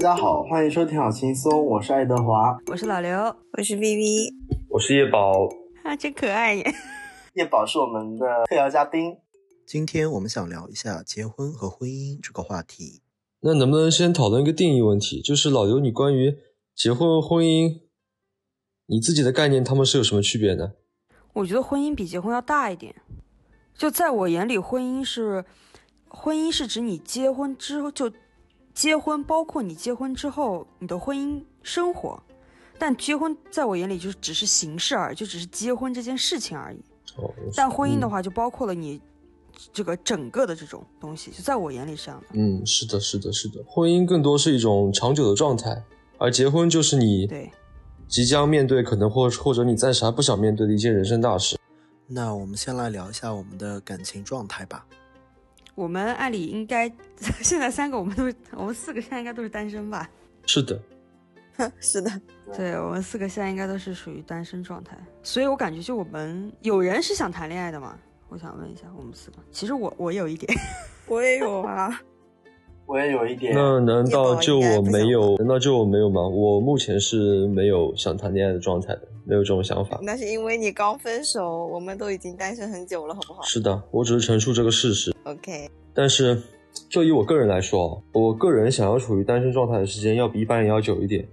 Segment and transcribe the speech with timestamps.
[0.00, 4.32] 家好，欢迎收听好轻松，我是爱德华，我是老刘，我是 VV，
[4.70, 5.46] 我是叶宝，
[5.84, 6.74] 啊，真可爱耶！
[7.34, 9.18] 叶宝是我们的特邀嘉宾。
[9.66, 13.02] 今天我们想聊一下结婚和婚姻这个话题。
[13.40, 15.20] 那能不能先讨论一个定义问题？
[15.20, 16.38] 就是老刘，你关于
[16.74, 17.82] 结婚和、婚姻，
[18.86, 20.72] 你自己的概念，他们是有什么区别呢？
[21.34, 22.94] 我觉得婚姻比结婚要大一点。
[23.76, 25.44] 就在我眼里，婚姻是，
[26.08, 28.10] 婚姻是指你结婚之后就。
[28.80, 32.18] 结婚包括你结婚之后你的婚姻生活，
[32.78, 36.78] 但结婚在我眼里就只是形式而已，就只是结婚这件事情而已。
[37.16, 37.30] 哦。
[37.54, 38.98] 但婚姻的话就包括了你
[39.70, 42.26] 这个整个的这种东西，就在我眼里是这样的。
[42.32, 43.62] 嗯，是的，是的，是的。
[43.66, 45.84] 婚姻更多是一种长久的状态，
[46.16, 47.50] 而结婚就是你对
[48.08, 51.58] 即将面对可能或或者你暂时还不想面对的一件人生大事。
[52.06, 54.86] 那我们先来聊一下我们的感情状态吧。
[55.80, 56.86] 我们按理应该
[57.40, 60.08] 现在三个，我们都我们四个现在应该都是单身吧？
[60.46, 60.78] 是的，
[61.80, 62.10] 是的，
[62.54, 67.96] 对我们四个现在应该都是属于单身状态，所以我感觉就我们有人是想谈恋爱的吗？
[68.28, 70.52] 我想问一下我们四个，其实我我有一点，
[71.08, 72.00] 我也有啊。
[72.86, 73.54] 我也有一点。
[73.54, 75.36] 那难道就我没有？
[75.38, 76.26] 难道就我没有吗？
[76.26, 80.00] 我目前是没有想谈恋爱的状态的，没有这种想法。
[80.02, 83.42] 那是因为你刚分手，我们都已经单身很久了，好不好？
[83.42, 85.14] 是的，我只是陈述这个事实。
[85.22, 85.70] OK。
[85.94, 86.42] 但是，
[86.88, 91.24] 就以我个人来说，我个人想要处于单身状态的时间要比一般人要久一点，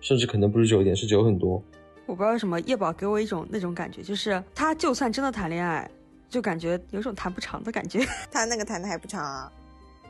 [0.00, 1.62] 甚至可能不是久一点，是久很多。
[2.06, 5.90] 我不知道为什么叶宝给我一种那种感觉，就是他就算真的谈恋爱，
[6.30, 8.00] 就感觉有种谈不长的感觉。
[8.32, 9.52] 他那个谈的还不长啊。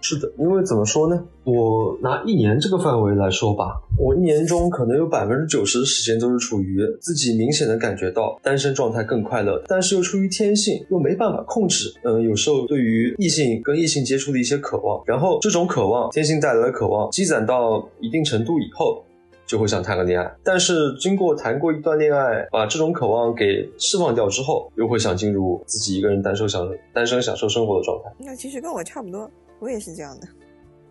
[0.00, 1.24] 是的，因为怎么说呢？
[1.44, 11.92] 我拿一年这个范围来说吧，我一年中可能有百分之九十的时间都是处于自己明显的感觉到单身状态更快乐，但是又出于天性又没办法控制。
[12.04, 19.04] 嗯，有时候对于异性跟异性接触的一些渴望，然后这种渴望，天性带来的渴望积攒到一定程度以后，
[19.46, 20.32] 就会想谈个恋爱。
[20.44, 28.10] 但是经过谈过一段恋爱，把这种渴望给释放掉之后，又会想进入自己一个人单身享单身享受生活的状态。
[28.18, 29.28] 那其实跟我差不多。
[29.58, 30.26] 我也是这样的，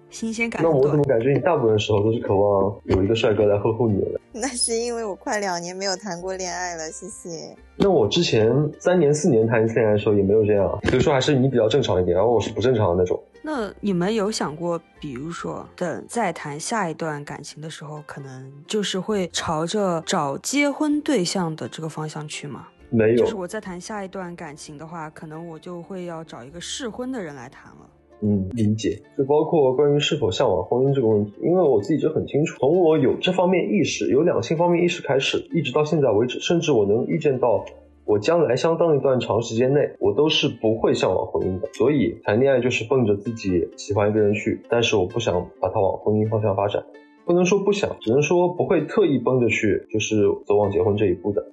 [0.10, 0.62] 新鲜感。
[0.64, 4.20] 那我怎么感觉你大部分时候都是渴望有一个帅哥来呵护你的？
[4.34, 7.56] 那是因为我快两年没有谈过恋爱了，谢谢。
[7.78, 13.22] 那我之前三年四年谈一次恋爱的时候也没有这样，所以说还是你比较正常一点，然后我是不正常的那种。
[13.42, 22.68] 那你们有想过，比如说等再谈下一段感情的时候，可能就是会朝着找结婚对象的这个方向去吗？
[22.90, 27.88] 没有，就是我在谈下一段感情的话，可能我就会要找一个适婚的人来谈了。
[28.22, 29.02] 嗯，理解。
[29.18, 37.66] 就包括关于是否向往婚姻这个问题，因为我自己就很清楚，从我有这方面意识、有两性方面意识开始，一直到现在为止，甚至我能预见到
[38.06, 41.68] 我将来相当一段长时间内，我都是不会向往婚姻的。
[41.74, 46.84] 所以谈恋爱就是奔着自己喜欢一个人去，但是我不想把它往婚姻方向发展，
[47.26, 51.44] 不能说不想，只能说不会特意奔着去，就是走往结婚这一步的。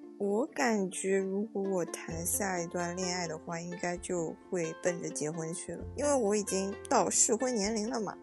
[0.54, 8.16] 感觉，如果我谈下一段恋爱的话，应该就会奔着结婚去了，因为我已经到适婚年龄了嘛。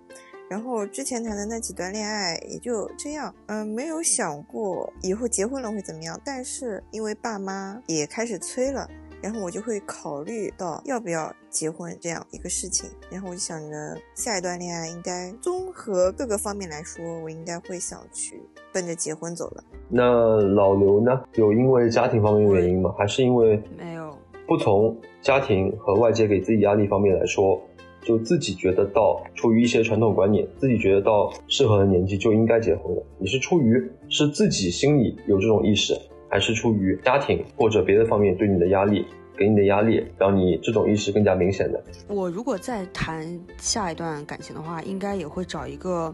[0.49, 6.19] 然后之前谈的那几段恋爱也就这样，嗯，没有想过以后结婚了会怎么样。
[6.25, 8.89] 但是因为爸妈也开始催了。
[9.21, 18.41] 然后我就会考虑到要不要结婚这样一个事情，然后我就想着下一段恋爱应该综合各个方面来说，我应该会想去
[18.73, 19.63] 奔着结婚走了。
[19.89, 20.03] 那
[20.41, 21.21] 老刘呢？
[21.35, 22.93] 有因为家庭方面原因吗？
[22.97, 24.15] 还是因为没有？
[24.47, 27.61] 不从家庭和外界给自己压力方面来说，
[28.01, 33.03] 就自己觉得到出于一些传统观念，自己觉得到适合的年纪就应该结婚了。
[33.19, 35.93] 你是出于是自己心里有这种意识？
[36.29, 39.05] 还是出于家庭或者别的方面对你的压力，
[39.37, 41.83] 给你的压力，让你这种意识更加明显的。
[42.07, 46.13] 我如果再谈下一段感情的话，应该也会找一个。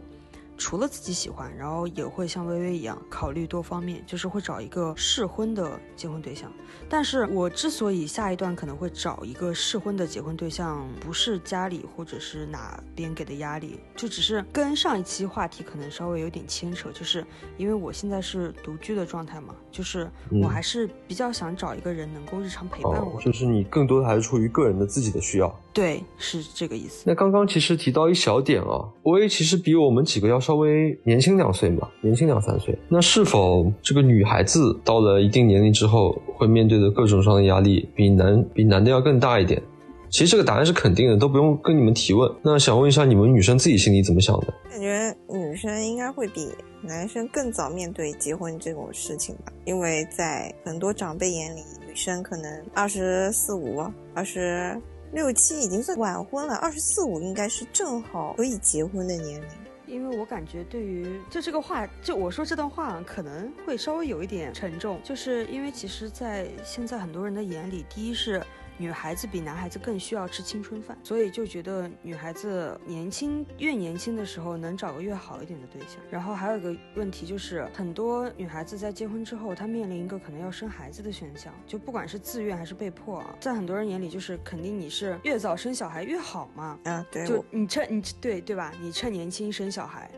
[0.57, 6.51] 除了自己喜欢，然后也会像微微一样考虑多方面，就是会找一个适婚的结婚对象。
[6.89, 17.25] 但是我之所以下一段可能会找一个适婚的结婚对象，不是家里或者是哪边给的压力，就只是跟上一期话题可能稍微有点牵扯，就是
[17.57, 20.09] 因为我现在是独居的状态嘛，就是
[20.41, 23.21] 我还是比较想找一个人能够日常陪伴我。
[23.21, 25.53] 就是你更多的还是出于个人的自己的需要。
[25.75, 27.03] 对，是这个意思。
[27.05, 32.79] 那刚刚其实提到一小点啊，我也其实比我们几个要稍微年轻两岁嘛，年轻两三岁。
[32.87, 39.61] 那是否这个女孩子到了一定年龄之后，会面对的各种上的压力比男比男的要更大一点？
[40.09, 42.31] 其实这个答案是肯定的，都不用跟你们提问。
[42.41, 44.53] 那想问一下你们女生自己心里怎么想的？
[44.69, 46.47] 感觉女生应该会比
[46.81, 53.83] 男生更早面对结婚这种事情吧，因为在很多长辈眼里，女生可能二十四五、
[54.13, 54.81] 二十。
[55.15, 59.47] 六七已经算晚婚了，二十四五应该是正好可以结婚的年龄。
[59.87, 68.43] 因为我感觉对于就这个话，就我说这段话可能会稍微有一点沉重，就是因为其实，在现在很多人的眼里，第一是。
[68.77, 76.01] 女孩子比男孩子更需要吃青春饭，所以就觉得女孩子年轻越年轻的时候能找个越好一点的对象。
[76.11, 86.77] 然后还有一个问题就是，很多女孩子在结婚之后，她面临一个可能要生孩子的选项，就不管是自愿还是被迫啊，在很多人眼里就是肯定你是越早生小孩越好嘛。
[86.83, 88.73] 啊，对，就你趁你对对吧？
[88.81, 90.11] 你趁年轻生小孩，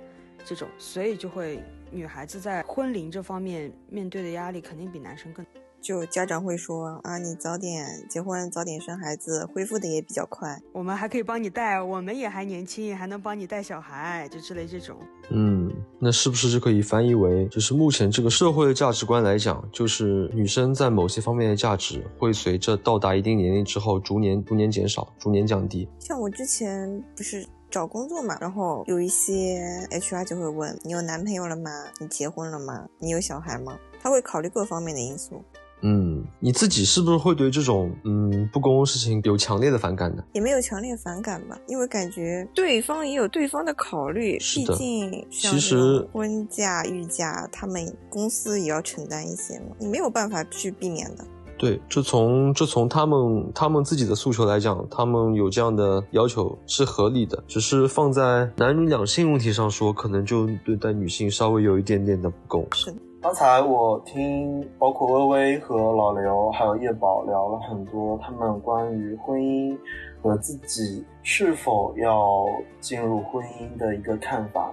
[0.43, 5.45] 这种，所以就会女孩子在婚龄这方面面对的压力肯定比男生更。
[5.87, 10.61] 就家长会说啊，你早点结婚，早点生孩子，恢复的也比较快。
[10.73, 14.97] 我们还可以帮你带，我们也还年轻，还能帮你带小孩，就之类这种。
[15.29, 25.87] 嗯，那是不是就可以翻译为，就是目前这个社会的价值观来讲，就是女生在某些方面的价值会随着到达一定年龄之后，逐年逐年减少，逐年降低。
[25.99, 31.71] 像我之前不是找工作嘛，然后有一些 HR 就会问你有男朋友了吗？
[32.01, 32.85] 你结婚了吗？
[32.99, 33.79] 你有小孩吗？
[34.01, 35.41] 他会考虑各方面的因素。
[35.81, 40.23] 嗯，你自己是不是会对这种嗯不公的事情有强烈的反感呢？
[40.33, 51.23] 也没有强烈反感吧，因为感觉对方也有对方的考虑，毕竟其实婚嫁、育假，他们公司也要承担一些嘛，你没有办法去避免的。
[51.59, 62.67] 对，这从这从他们他们自己的诉求来讲，他们有这样的要求是合理的，只是放在男女两性问题上说，可能就对待女性稍微有一点点的不公。
[62.73, 62.97] 是的。
[63.19, 69.75] 刚才我听包括微微和老刘还有叶宝聊了很多他们关于婚姻
[70.21, 72.45] 和自己是否要
[72.79, 74.71] 进入婚姻的一个看法，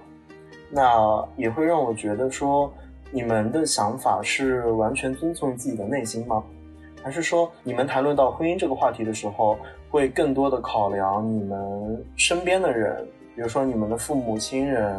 [0.69, 2.71] 那也会让我觉得说，
[3.11, 6.43] 你们的想法是完全遵从自己的内心吗？
[7.01, 9.57] 还是说你们谈论到婚姻这个话题的时候，
[9.89, 13.03] 会更多的考量你们身边的人，
[13.35, 14.95] 比如说你们的父母亲人？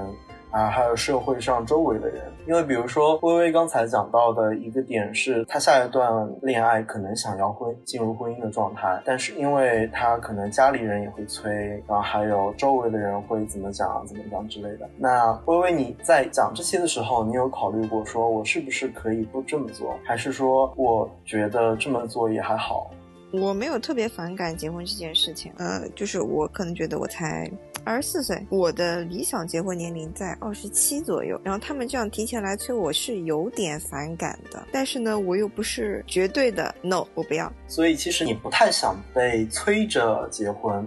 [0.50, 11.52] 啊，还有社会上周围的人，因为比如说微微刚才讲到的一个点是，她下一段恋爱可能想要婚进入婚姻的状态，但是因为她可能家里人也会催，
[11.86, 14.88] 然后还有周围的人会怎么讲怎么讲之类的。
[14.96, 22.90] 那微微你在讲这些的时候，你有考虑过说我是不是可以不这么做，还是说我觉得这么做也还好？
[23.32, 27.50] 我没有特别反感结婚这件事情，呃，就是我可能觉得我才
[27.86, 37.50] 二十四岁，我的理想结婚年龄在二十七左右，然后他们这样提前来催我是有点反感的，但是呢，我又不是绝对的 no，我不要。
[37.68, 40.84] 所以其实你不太想被催着结婚，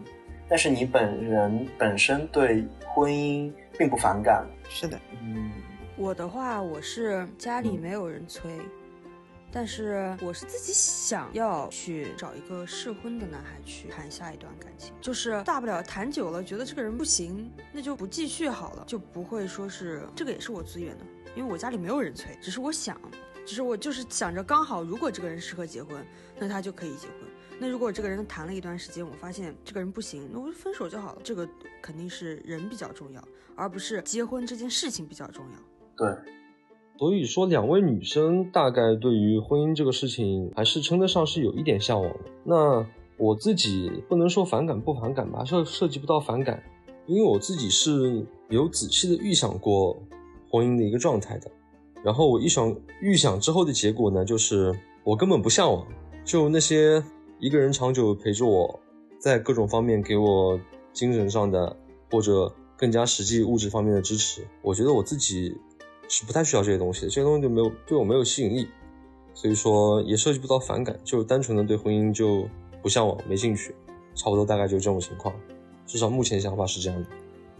[0.50, 4.46] 但是你本人本身对婚姻并不反感。
[4.68, 5.54] 是的，嗯，
[5.96, 8.52] 我的话，我是家里没有人催。
[9.52, 21.06] 但是我是自己想要去找一个适婚的男孩去谈下一段感情，就是大不了谈久了觉得这个人不行，那就不继续好了，就不会说是这个也是我自愿的，
[21.36, 23.00] 因为我家里没有人催，只是我想，
[23.46, 26.06] 只是我就是想着刚好如果这个人适合结婚，
[26.38, 27.16] 那他就可以结婚。
[27.60, 31.22] 那如果这个人谈了一段时间，我发现这个人不行，那我就分手就好了。
[31.24, 31.50] 这个
[31.82, 35.60] 肯定是人比较重要，而不是结婚这件事情比较重要。
[35.98, 36.39] 对。
[37.00, 42.20] 所以说，两位女生大概对于婚姻这个事情，还是称得上是有一点向往的。
[42.44, 42.86] 那
[43.16, 46.62] 我自己不能说反感不反感吧，涉涉及不到反感，
[47.08, 49.98] 因为我自己是有仔细的预想过
[50.52, 51.50] 婚姻的一个状态的。
[52.04, 55.88] 然后我一想预想之后的结果呢，就是我根本不向往，
[56.26, 57.02] 就那些
[57.40, 58.78] 一个人长久陪着我，
[59.18, 60.60] 在各种方面给我
[60.92, 61.78] 精神上的
[62.12, 65.56] 或者更加实际物质方面的支持，我觉得我自己。
[66.10, 68.68] 是不太需要这些东西的，这些东西就没有对我没有吸引力，
[69.34, 72.46] 所以说也涉及不到反感，就单纯的对婚姻就
[72.82, 73.74] 不向往、没兴趣，
[74.16, 75.34] 差不多大概就是这种情况，
[75.86, 77.08] 至少目前想法是这样的。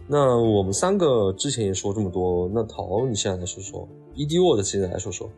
[0.06, 5.30] 那我们三个之前也说这么多，那陶你现在来说说，ED w o r d 现在来说说。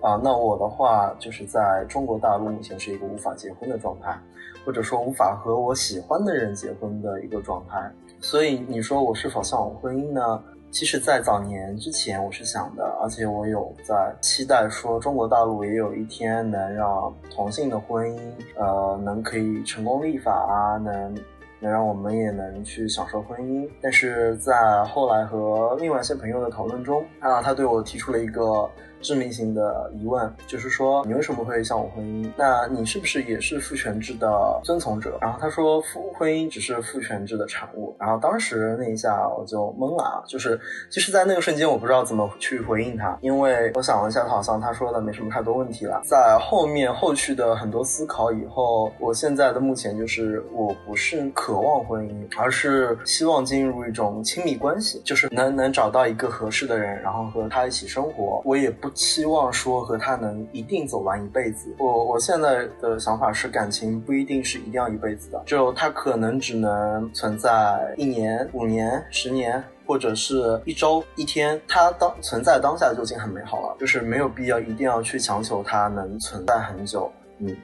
[0.00, 4.16] 啊，那我的话就是在中国大陆目前是一个无法结婚的状态，
[4.64, 10.44] 或者说无法和我喜欢的人结婚的一个状态，所以你说我是否向往婚姻呢？
[10.70, 18.20] 其实，在早年之前，我是想的，而且我有在期待说，中国大陆也有一天能让同性的婚姻，
[18.54, 21.14] 呃，能可以成功立法啊，能
[21.58, 23.68] 能让我们也能去享受婚姻。
[23.80, 28.68] 但是在后来和另外一些朋友的讨论中，啊，他对我提出了一个
[29.00, 32.30] 致命性的疑问，就是说你为什么会向往婚姻？
[32.36, 35.18] 那你是不是也是父权制的遵从者？
[35.20, 37.94] 然后他说，父婚姻只是父权制的产物。
[37.98, 40.58] 然后当时那一下我就懵了啊，就是
[40.90, 46.00] 其实，在那个瞬间我不知道怎么去回应他，因为我想了一下，好像他说的没什么太多问题了。
[46.04, 58.42] 在后面后续的很多思考以后，我现在的目前就是我不是渴望婚姻，而是希望进入一种亲密关系，就是能能找到一个合适的人，然后和他一起生活。
[58.44, 61.74] 我也不期望说和他能一定走完一辈子。
[61.78, 71.60] 我我现在的想法是，感情不一定是一定要一辈子的，就他可能只能存在一年、五年、十年，或者是一周、一天。
[71.68, 77.10] 它当存在当下就已经很美好了，就是没有必要一定要去强求它能存在很久。
[77.38, 77.56] 嗯。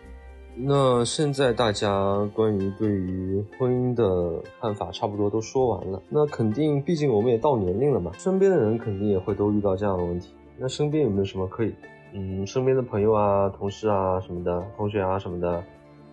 [0.56, 1.90] 那现在大家
[2.32, 6.00] 关于对于婚姻的看法差不多都说完了。
[6.08, 10.32] 那肯定，毕竟我们也到年龄了嘛，身边的人肯定也会都遇到这样的问题。
[10.56, 11.74] 那身边有没有什么可以，
[12.12, 15.62] 嗯，身边的朋友啊、同事啊什么的、同学啊什么的，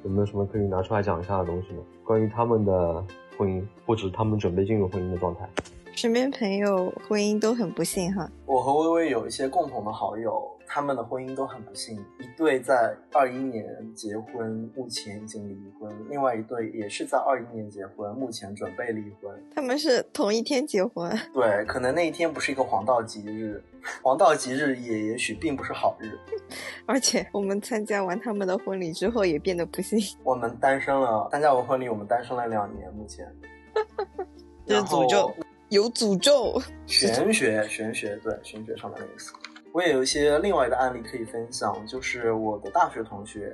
[0.03, 1.81] 有没有什么可以拿出来讲一下的东西呢？
[2.03, 3.05] 关于他们的
[3.37, 5.47] 婚姻，或者他们准备进入婚姻的状态？
[5.93, 8.29] 身边朋友婚姻都很不幸哈。
[8.45, 11.97] 我和微微有一些共同的好友，他们的婚姻都很不幸。
[12.19, 19.31] 一对在二一年结婚，目前已经离婚；另外一对也是在二一年结婚，目前准备离婚。
[19.53, 21.11] 他们是同一天结婚？
[21.33, 23.61] 对，可能那一天不是一个黄道吉日，
[24.01, 26.17] 黄道吉日也也许并不是好日。
[26.87, 29.99] 而且我们参加完他们的婚礼之后，也变得不幸。
[30.23, 33.27] 我们单身了，参加完婚礼，我们单身了两年，目前。
[34.65, 35.33] 这是诅咒。
[35.71, 39.31] 有诅咒，玄学，玄学，对，玄学上的类似。
[39.71, 43.53] 我也有一些另外的案例可以分享，就是我的大学同学，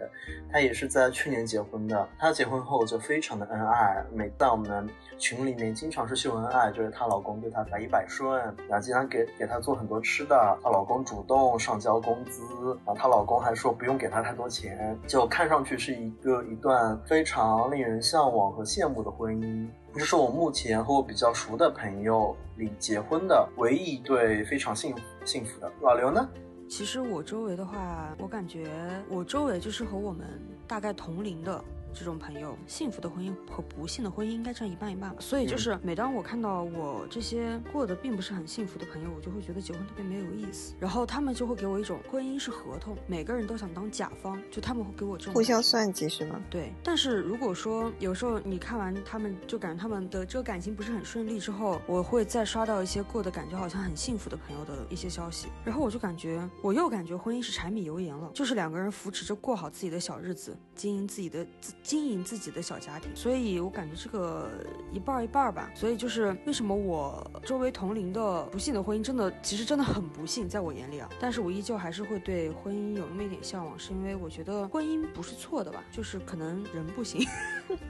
[0.52, 2.10] 他也是在去年结婚的。
[2.18, 12.42] 他结婚后就非常的恩爱，每在我们群里面经常是秀恩爱，就是她老公对她百依百顺，然后经常给给她做很多吃的，她老公主动上交工资，
[12.84, 19.70] 然后她老公还说不用给她太多钱，就看上去是一个一段非常令人向往和羡慕的婚姻。
[19.98, 24.94] 这是我目前和我比较熟的朋友里结婚的唯一一对非常幸
[25.26, 25.72] 幸福的。
[25.82, 26.30] 老刘呢？
[26.70, 28.70] 其实我周围的话，我感觉
[29.10, 30.28] 我周围就是和我们
[30.68, 31.64] 大概同龄的。
[31.94, 35.16] 这种朋友，幸福的婚姻和不幸的婚姻应该占一半一半。
[35.20, 40.74] 所以就是，每当我看到我这些过得并不是很幸福的朋友，我就会觉得结婚特别没有意思。
[40.80, 46.42] 然后他们就会给我一种婚姻是合同，每个人都想当甲方，就他们会给我这种互相算计是吗？
[46.50, 46.72] 对。
[46.84, 61.46] 但是如果说有时候你看完他们，就感觉他们的这个感情不是很顺利之后，我会再刷到一些过得感觉好像很幸福的朋友的一些消息，然后我就感觉我又感觉婚姻是柴米油盐了，就是两个人扶持着过好自己的小日子，经营自己的
[61.88, 62.62] 经营自己的。
[62.68, 64.50] 小家庭，所以我感觉这个
[64.92, 65.72] 一半一半吧。
[65.74, 71.08] 所以就是为什么我周围同龄的不幸的婚姻，真的其实真的很不幸，在我眼里啊。
[71.18, 77.26] 但是我依旧还是会对婚姻有那么一点向往，是因为我觉得婚姻不是错的吧，就是可能人不行。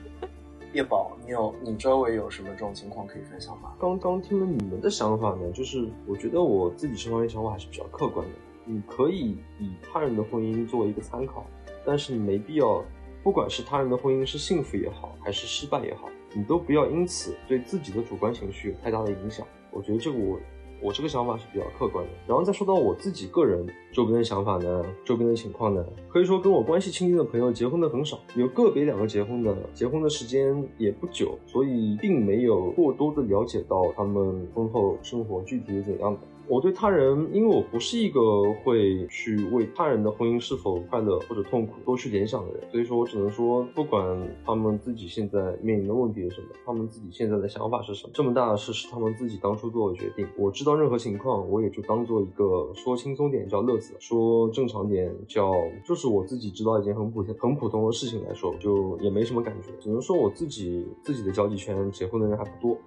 [0.76, 3.74] 叶宝，你有你周围有什么这种情况可以分享吗？
[3.80, 8.34] 刚刚听了你们的想法呢，就是我觉得我自己身上的想法还是比较客观的。
[8.64, 11.44] 你可以以他人的婚姻作为一个参考，
[11.84, 12.86] 但是你没必要。
[13.28, 19.46] 不管是他人的婚姻是幸福也好，还是失败也好，你都不要因此对自己的主观情绪有太大的影响。
[19.70, 20.40] 我觉得这个我
[20.82, 22.12] 我这个想法是比较客观的。
[22.26, 36.20] 然后再说到我自己个人周边的想法呢，周边的情况呢，可以说跟我关系亲近的朋友结婚的很少，有个别两个结婚的，结婚的时间也不久，所以并没有过多的了解到他们婚后生活具体是怎样的。
[36.50, 44.02] 我对他人，因为我不是一个会去为他人的婚姻是否快乐或者痛苦多去联想的人，所以说我只能说，不管
[44.46, 50.26] 他们自己现在面临的问题是什么，他们自己现在的想法是什么，这么大的事是他们自己当初做的决定。
[50.38, 55.52] 我知道任何情况，我也就当做一个说轻松点叫乐子，说正常点叫
[55.86, 59.72] 就是我自己知道一件很普很普通的事情来说，就也没什么感觉。
[59.80, 62.78] 只能说我自己自己的交际圈结婚的人还不多。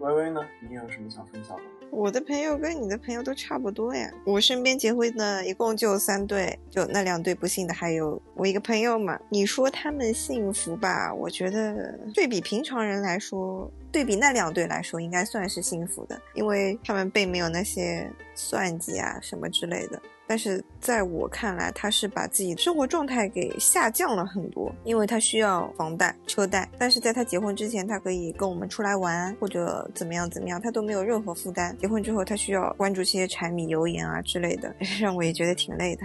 [0.00, 1.62] 微微呢，你有什么想分享的？
[1.90, 4.10] 我的朋友跟你的朋友都差不多呀。
[4.24, 9.18] 我身边结婚的一共就三对，就那两对不幸的，还有我一个朋友嘛。
[9.30, 11.12] 你说他们幸福吧？
[11.12, 20.00] 我觉得对比平常人来说，对比那两对来说，应该算是幸福的，因为他们并没有那些算计啊什么之类的。
[20.26, 26.68] 但是在我看来，他是把自己的生活状态给下降了很多，因为他需要房贷、车贷。
[26.78, 31.76] 但是在他结婚之前，他可以跟我们出来玩或者怎么样怎么样，他都没有任何负担。
[31.78, 36.02] 结婚之后，他需要关注些柴米油盐啊之类的， 让我也觉得挺累的。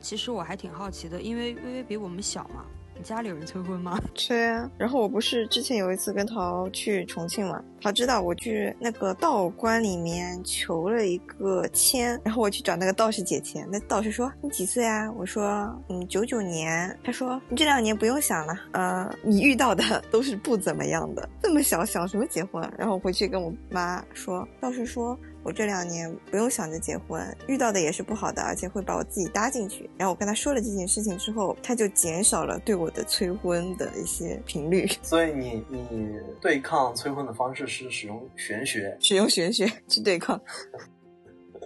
[0.00, 2.64] 其实我还挺好奇的，因为微微比我们小嘛。
[2.98, 4.00] 你家里有人催婚吗？
[4.14, 4.70] 催啊！
[4.78, 15.10] 然后我不是之前有一次跟陶去重庆嘛，陶知道我去那个道观里面求了一个签，然后我去找那个道士解签，那道士说你几岁啊？
[15.12, 15.46] 我说
[15.88, 16.96] 嗯九九年。
[17.04, 22.66] 他说你这两年不用想了，呃，你遇到的都是不怎么样的，这么小想什么结婚？
[22.78, 25.18] 然后回去跟我妈说，道士说。
[25.46, 29.88] 我这两年不用想着结婚，遇到的也是不好的，而且会把我自己搭进去。
[29.96, 34.90] 然后我跟他说了这件事情之后，他就减少了对我的催婚的一些频率。
[35.02, 40.40] 所以你你对抗催婚的方式是使用玄学，使用玄学去对抗。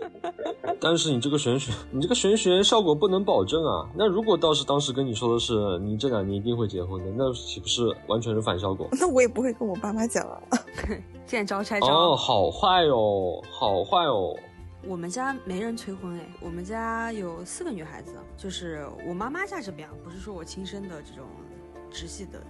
[0.80, 3.88] 但是你这个玄学，你这个玄学效果不能保证啊。
[3.94, 8.88] 那如果倒是当时跟你说的是你这两年一定会结婚的，那岂不是完全是反效果？
[8.98, 10.40] 那我也不会跟我爸妈讲啊。
[11.26, 11.86] 见招拆招。
[11.86, 14.34] 哦，好坏哦，好坏哦。
[14.86, 21.24] 我们家没人催婚哎，我们家有四个女孩子，就是我妈妈家这边，不是说我亲生的这种
[21.90, 22.42] 直系的。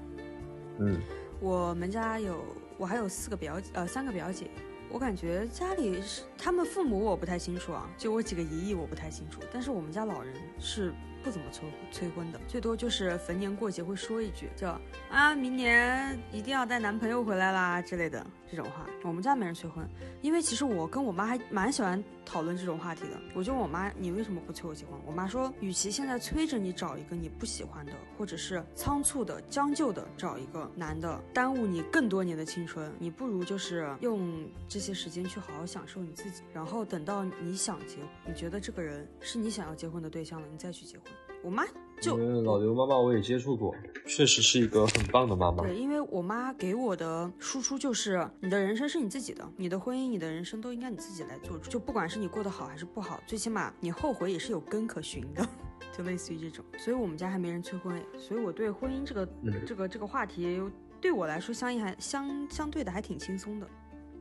[0.78, 1.00] 嗯。
[1.40, 2.36] 我们家有，
[2.78, 4.48] 我还有四个表姐，呃，三个表姐。
[4.92, 7.88] 我感觉家里是他们父母，我不太清楚啊。
[7.96, 9.40] 就我几个姨姨，我不太清楚。
[9.52, 10.92] 但是我们家老人是
[11.22, 14.80] 不怎么催催婚的，最多就是逢年过节会说一句，叫
[15.10, 18.86] 啊，明年一定要带男朋友回来啦之类的这种话。
[19.02, 19.88] 我们家没人催婚，
[20.20, 23.20] 因为其实我跟我妈还蛮喜欢讨论这种话题的。
[23.34, 24.98] 我就问我妈，你为什么不催我结婚？
[25.06, 41.06] 我妈说，与其现在催着你找一个你不喜欢的，或者是仓促的、将就的找一个男的，耽误你更多年的青春，你不如就是用这些时间去好好享受你自己，然后等到你想结，你觉得这个人是你想要结婚的对象了，你再去结婚。
[41.42, 41.64] 我妈
[42.00, 43.74] 就老刘妈妈我也接触过，
[44.06, 45.62] 确实是一个很棒的妈妈。
[45.64, 51.70] 对，因为我妈给我的输出就是，你的人生是你自己的，你的婚姻、你的人生都应该你自己来做主。
[51.70, 55.46] 就不管是你过得好还是不好，最起码你后悔也是有根可循的，
[55.96, 56.64] 就类似于这种。
[56.78, 59.28] 所以我们家还没人催婚，所以我对婚姻这个
[59.66, 60.60] 这个这个话题，
[61.00, 63.66] 对我来说相应还相相对的还挺轻松的。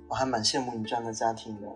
[0.08, 1.68] 我还蛮羡慕你这样的家庭的。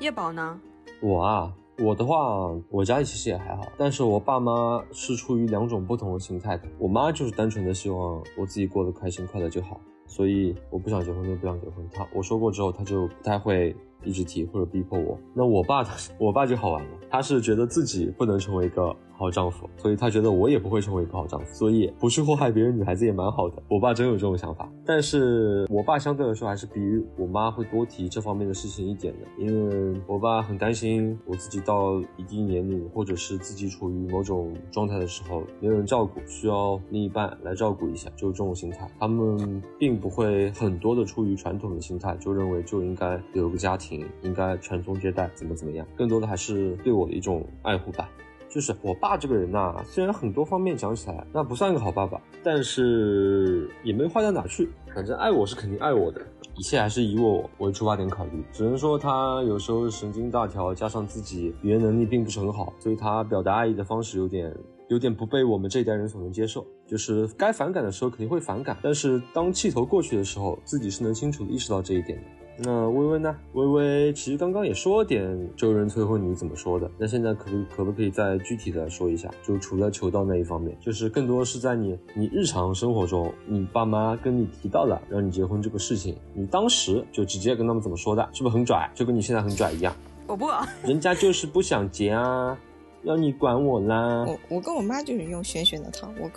[0.00, 0.60] 叶宝呢？
[1.00, 1.52] 我啊。
[1.78, 6.60] 我的话，我家里其实也还好，但是我爸妈是出于两种不同的心态。
[6.78, 11.88] 我妈就是单纯的希望我自己过得开心快乐就好，所以我不想结婚就不想结婚。
[11.92, 15.18] 她我说过之后，她就不太会一直提或者逼迫我。
[15.34, 15.84] 那我爸，
[16.18, 18.94] 我爸就好玩了，他是觉得自己不能成为一个。
[19.16, 23.62] 好丈夫，所以他觉得我也不会成为一个好丈夫，所以不去祸害别人，女孩子也蛮好的。
[23.68, 26.80] 我爸真有这种想法，但是我爸相对来说还是比
[27.16, 38.88] 我妈会多提这方面的事情一点的，因为我爸很担心我自己到一定年龄，或者是自己处于某种状态的时候，没有人照顾，需要另一半来照顾一下，就这种心态。
[38.98, 48.08] 他们并不会很多的出于传统的心态，就认为就应该有个家庭，应该传宗接代，怎么怎么样，更多的还是对我的一种爱护吧。
[48.54, 54.70] 就是我爸这个人呐，虽然很多方面讲起来那不算一个好爸爸，但是也没坏到哪去。
[54.94, 56.20] 反正爱我是肯定爱我的，
[56.56, 58.44] 一切还是以我为出发点考虑。
[58.52, 66.64] 只能说他有时候神经大条，加上自己语言能力并不是很好，所以他表达爱意的方式有点有点不被我们这一代人所能接受。
[66.86, 72.24] 就是该反感的时候肯定会反感，但是当气头过去的时候，自己是能清楚的意识到这一点的。
[72.56, 73.34] 那微微呢？
[73.54, 76.90] 微微其实刚刚也说了点周人催婚你怎么说的？
[76.96, 79.28] 那现在可不可不可以再具体的说一下？
[79.42, 88.28] 就除了求道那一方面，就是更多是在你你日常生活中，你爸妈跟你提到了让你结婚这个事情，你当时就直接跟他们怎么说的？
[88.32, 88.88] 是不是很拽？
[88.94, 89.94] 就跟你现在很拽一样？
[90.26, 90.46] 我不，
[90.86, 92.56] 人家就是不想结啊。
[93.04, 94.24] 要你管我啦！
[94.26, 96.30] 我我跟我妈就是用玄学的套，我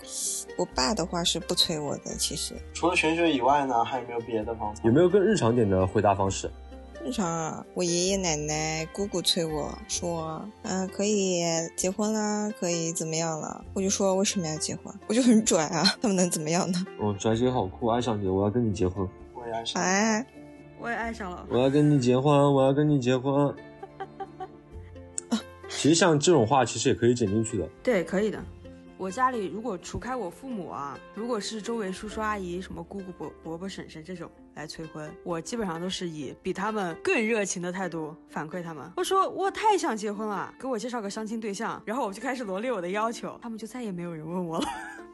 [0.57, 2.15] 我爸的话是不催我的。
[2.17, 4.81] 其实除了玄学以外呢，还有没有别的方法？
[4.83, 6.51] 有没有更日常点的回答方式？
[7.05, 11.41] 日常啊，我爷爷奶奶、姑姑催我说，嗯，可以
[11.77, 13.63] 结婚啦，可以怎么样了？
[13.73, 14.93] 我就说为什么要结婚？
[15.07, 16.85] 我就很拽啊，他们能怎么样呢？
[16.99, 19.07] 哦，拽姐好酷，爱上你，我要跟你结婚。
[19.33, 19.81] 我也爱上。
[19.81, 20.25] 哎，
[20.81, 21.45] 我也爱上了。
[21.49, 23.55] 我要跟你结婚，我要跟你结婚。
[25.69, 27.67] 其实像这种话，其实也可以剪进去的。
[27.83, 28.43] 对，可以的。
[28.97, 38.91] 我家里如果除开我父母啊，如果是周围叔叔阿姨、什么姑姑伯伯伯婶婶这种来催婚，我基本上都是以比他们更热情的态度反馈他们。
[38.97, 44.65] 我说我太想结婚了，给我介绍个相亲对象，然后我就开始罗列我的要求，他们就再也没有人问我了。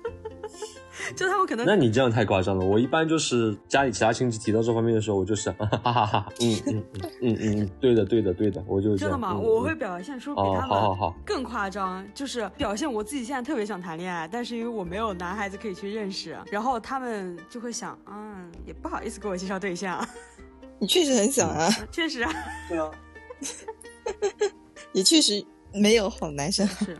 [1.15, 2.65] 就他们可能，那你这样太夸张了。
[2.65, 9.35] 我一般就是家里其他亲戚提到这方面的时候，我就是哈哈哈哈，嗯嗯嗯嗯嗯，对的对的对的，我就真的吗？
[9.35, 20.07] 我会表现出比他们更夸张，就是表现我自己现在特别想谈恋爱，但是因为我没有男孩子可以去认识，然后他们就会想，嗯，也不好意思给我介绍对象。
[20.79, 22.31] 你确实很想啊，确实啊，
[22.69, 22.91] 对啊，
[24.93, 26.65] 也确实没有好男生。
[26.67, 26.97] 是。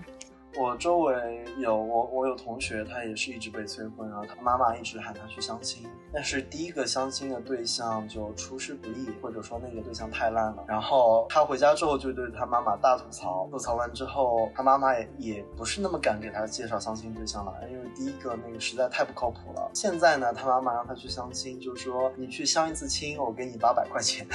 [0.78, 19.70] 周围有我我有同学，他也是一直被催婚，然后他妈妈一直喊他去相亲，但是第一个相亲的对象就出师不利，或者说那个对象太烂了，然后他回家之后就对他妈妈大吐槽，吐槽完之后，他妈妈也也不是那么敢给他介绍相亲对象了，因为第一个那个实在太不靠谱了。
[19.74, 24.26] 现在呢，他妈妈让他去相亲，就说你去相一次亲，我给你八百块钱。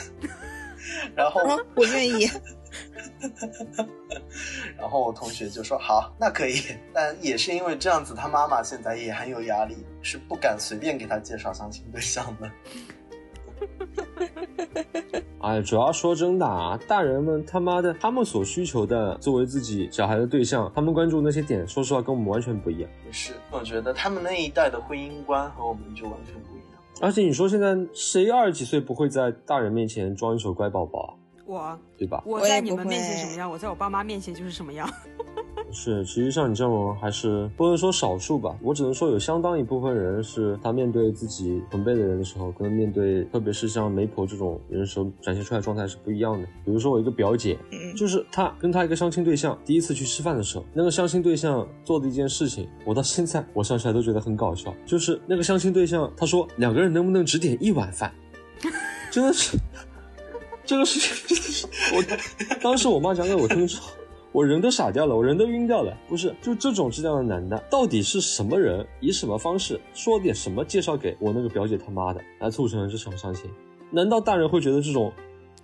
[1.14, 1.40] 然后
[1.74, 2.28] 我愿意，
[4.78, 6.60] 然后我同学就说好，那可以，
[6.92, 12.50] 但也是因为这样子，他妈妈现在也很有压力，是不敢随便给他介绍相亲对象的。
[15.40, 22.90] 哎，主要说真的啊，大人们他妈的，他们所需求的作为自己小孩的对象，他们关注那些点，说实话跟我们完全不一样。
[23.06, 26.57] 也是，我觉得他们那一代的婚姻观和我们就完全不一样。
[27.00, 31.14] 而且你说现在谁二十几岁不会在大人面前装一手乖宝宝啊？
[31.46, 32.22] 我对吧？
[32.26, 34.88] 我在你们面前什么样，我在我爸妈面前就是什么样。
[35.70, 46.46] 是，其实像你这种还是不能说少数吧，我只能说有相当一部分人是他面对自己同辈的人的时候，跟面对特别是像媒婆这种人时候展现出来状态是不一样的。
[46.64, 47.58] 比如说我一个表姐，
[47.96, 58.12] 就是她跟她一个相亲对象第一次去吃饭的时候，那个相亲对象做的一件事情，我到现在我想起来都觉得很搞笑，就是那个相亲对象他说两个人能不能只点一碗饭，
[59.10, 59.58] 真的是，
[60.64, 60.98] 这个事
[61.36, 62.02] 情， 我
[62.62, 63.90] 当时我妈讲给我听之后。
[64.32, 65.96] 我人都傻掉了，我人都晕掉了。
[66.08, 68.86] 不是，就这种质量的男的，到底是什么人？
[69.00, 73.50] 以什么方式说点什么介绍给我那个表姐他妈的，来促成了这场相亲？
[73.90, 75.10] 难道大人会觉得这种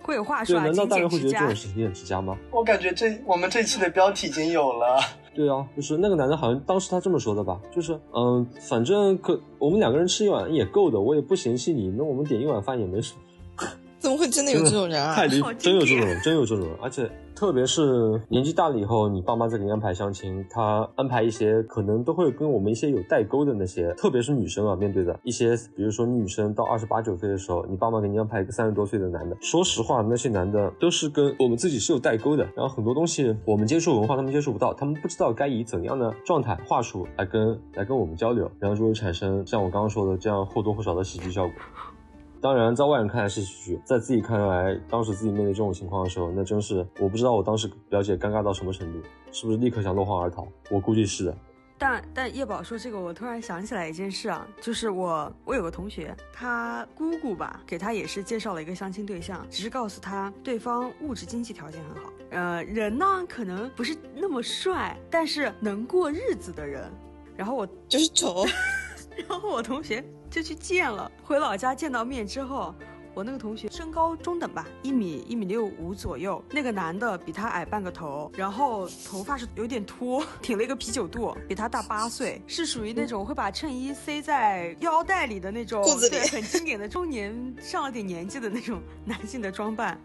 [0.01, 0.59] 会有话说？
[0.59, 2.35] 难道大人会觉得这种事情很之家吗？
[2.51, 4.99] 我感觉这我们这期的标题已经有了。
[5.35, 7.59] 对啊，就是那个男的，好像当时他这么说的吧？
[7.73, 13.19] 就是嗯，反正可我们两个人吃一碗也够的，我也不嫌弃你，那我们点一碗饭也没什么。
[14.05, 15.15] 怎么会真的有这种人啊？
[15.15, 41.55] 太离，真有这种人，真有这种人，而且特别是年纪大了以后，你爸妈再给你安排相亲，他安排一些可能都会跟我们一些有代沟的那些，特别是女生啊，面对的一些，比如说女生到二十八九岁的时候，你爸妈给你安排一个三十多岁的男的，说实话，那些男的都是跟我们自己是有代沟的，然后很多东西我们接触文化，他们接触不到，他们不知道该以怎样的状态话术来跟来跟我们交流，然后就会产生像我刚刚说的这样或多或少的喜剧效果。
[42.45, 50.47] 当然，在外人看来是喜剧，在自己看来，当时自己面对这种情况的时候，那真是我不知道我当时表姐尴尬到什么程度，是不是立刻想落荒而逃？
[50.69, 51.35] 我估计是的。
[51.75, 66.83] 但但叶宝说这个，我突然想起来一件事啊，就是我我有个同学，他姑姑吧给他也是介绍了一个相亲对象，只是告诉他对方物质经济条件很好，呃，人呢可能不是那么帅，但是能过日子的人。
[67.35, 68.45] 然后我就是丑，
[69.27, 70.03] 然后我同学。
[70.27, 72.75] 就去见了，回老家见到面之后，
[73.15, 76.43] 我那个同学身高中等吧，一米一米六五左右。
[76.51, 89.97] 那个男的比他矮半个头，然后头发是有点秃，挺了一个啤酒肚，比他大八岁，是属于那种会把衬衣塞在腰带里的那种，对，很经典的中年上了点年纪的那种男性的装扮。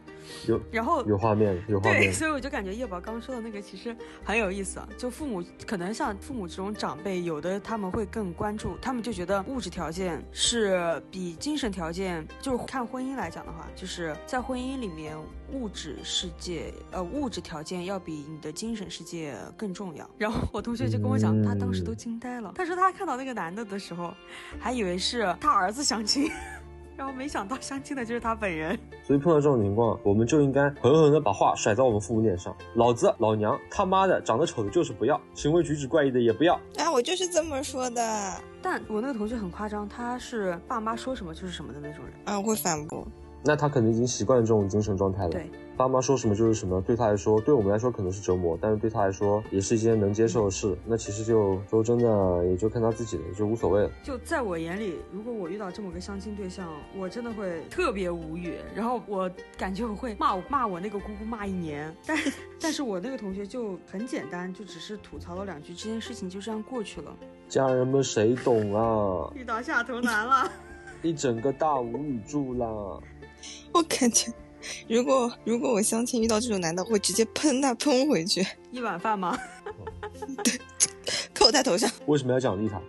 [0.46, 2.03] 有，然后有画面，有画面。
[2.03, 4.88] 对，所以我就感觉叶宝刚说的那个其实很有意思啊。
[4.96, 15.17] 就父母可能像父母这种长辈，有的他们会更关注，他们就觉得物质条件是比精神条件，就是看婚婚姻来讲的话，就是在婚姻里面，
[15.53, 20.07] 物质世界，呃，物质条件要比你的精神世界更重要。
[20.19, 22.53] 然后我同学就跟我讲，他当时都惊呆了。
[22.55, 24.13] 他说他看到那个男的的时候，
[24.59, 26.31] 还以为是他儿子相亲。
[27.01, 32.55] 然后没想到相亲的就是他本人， 所以碰到这种情况，我们就应该狠狠的把话甩在我们父母脸上。
[32.75, 36.61] 老子老娘他妈的长得丑的就是不要，行为举止怪异的也不要。
[36.77, 38.35] 哎，我就是这么说的。
[38.61, 43.09] 但我那个同学很夸张，他是爸妈说什么就是什么的那种人啊，会反驳。
[43.43, 45.31] 那他可能已经习惯了这种精神状态了。
[45.31, 45.51] 对。
[45.81, 50.77] 爸妈说什么就是什么，对他来说，对我们来说可能是折磨，但是对他来说也是一件能接受的事。
[50.85, 53.90] 那其实就说真的，也就看他自己了，就无所谓了。
[54.05, 61.90] 就在我眼里，如果我遇到这么个相亲对象，我真的会特别无语，然后我感觉我会骂我骂我那个姑姑骂一年。
[62.05, 62.19] 但
[62.61, 67.16] 但是我那个同学就很简单，就只是吐槽了两句，这件事情就这样过去了。
[67.49, 69.33] 家人们谁懂啊？
[69.35, 70.53] 遇到下头男了，
[71.01, 73.03] 一整个大无语住了。
[73.73, 74.31] 我感觉。
[74.88, 79.37] 如果如果我相亲遇到这种男的，会直接喷他喷回去一碗饭吗？
[80.44, 80.61] 对，
[81.35, 81.90] 扣在头上。
[82.07, 82.81] 为什么要奖励他？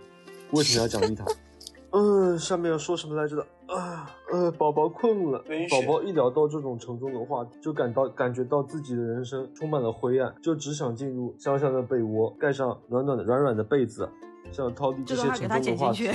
[0.52, 1.24] 为什么要奖励他？
[1.92, 3.46] 嗯，下面要说什么来着的？
[3.66, 5.44] 啊呃，宝宝困了。
[5.70, 14.08] 宝宝一聊到这种沉重的话，就感到感觉到自己的人生充满了灰暗，就只想进入香香的被窝，盖上暖暖的软软的被子，
[14.50, 16.10] 想逃离这些沉重的话题。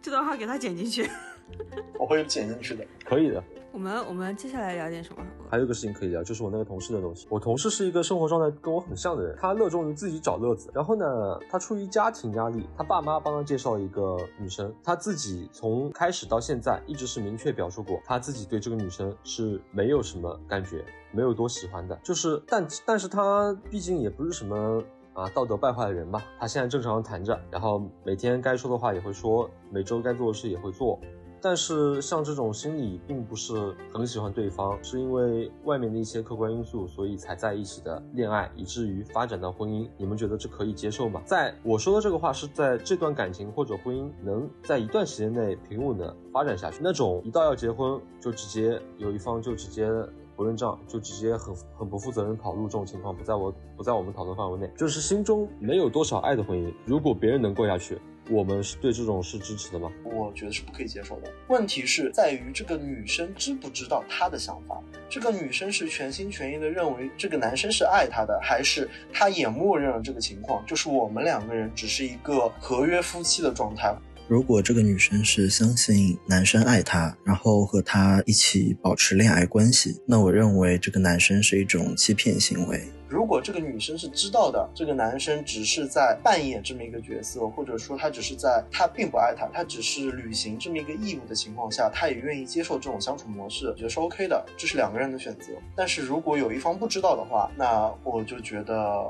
[0.00, 1.08] 这段话给他剪进去。
[1.98, 2.84] 我会剪进去的。
[3.04, 3.42] 可以的。
[3.72, 5.22] 我们我们接下来聊点什么？
[5.50, 7.26] 还有一个事情可以聊，就是我那个同事的东西。
[7.28, 10.70] 我同事是一个生活状态跟我很像的人，他热衷于自己找乐子。
[10.72, 20.82] 然后呢，他出于家庭压力，他爸妈帮他介绍一个女生，他自己从开始到现在一直是明确表述过，他自己对这个女生是没有什么感觉，
[21.12, 21.94] 没有多喜欢的。
[22.02, 24.82] 就是但但是他毕竟也不是什么
[25.12, 30.98] 啊道德败坏的人吧，他现在正常谈着，然后每天该说的话也会说，每周该做的事也会做。
[31.46, 39.88] 但是像这种心理并不是很喜欢对方，是因为外面的一些客观因素，所以才在一起的恋爱，以至于发展到婚姻。
[39.96, 41.22] 你们觉得这可以接受吗？
[41.24, 49.88] 在我说的这个话是在这段感情或者婚姻能在一段时间内平稳的发展下去，那种一到要结婚就直接有一方就直接
[50.34, 54.68] 不认账，就直接很很不负责任跑路这种情况，不在我不在我们讨论范围内。
[54.76, 57.96] 就是心中没有多少爱的婚姻，如果别人能过下去。
[58.28, 59.90] 我们是对这种是支持的吗？
[60.04, 61.32] 我觉得是不可以接受的。
[61.48, 64.80] 问题是在于这个女生知不知道他的想法？
[65.08, 73.94] 这个女生是全心全意的认为这个男生是爱她的，还是她也默认了这个情况，就是我们两个人只是一个合约夫妻的状态？
[74.28, 82.82] 如果这个女生是相信男生爱她，然后和他一起保持恋爱关系，那我认为这个男生是一种欺骗行为。
[83.08, 95.52] 如果这个女生是知道的，这个男生只是在扮演这么一个角色，或者说他只是在他并不爱她，他只是履行这么一个义务的情况下，他也愿意接受这种相处模式，我觉得是 OK 的，这是两个人的选择。
[95.74, 99.04] 但是如果有一方不知道的话，那我就觉得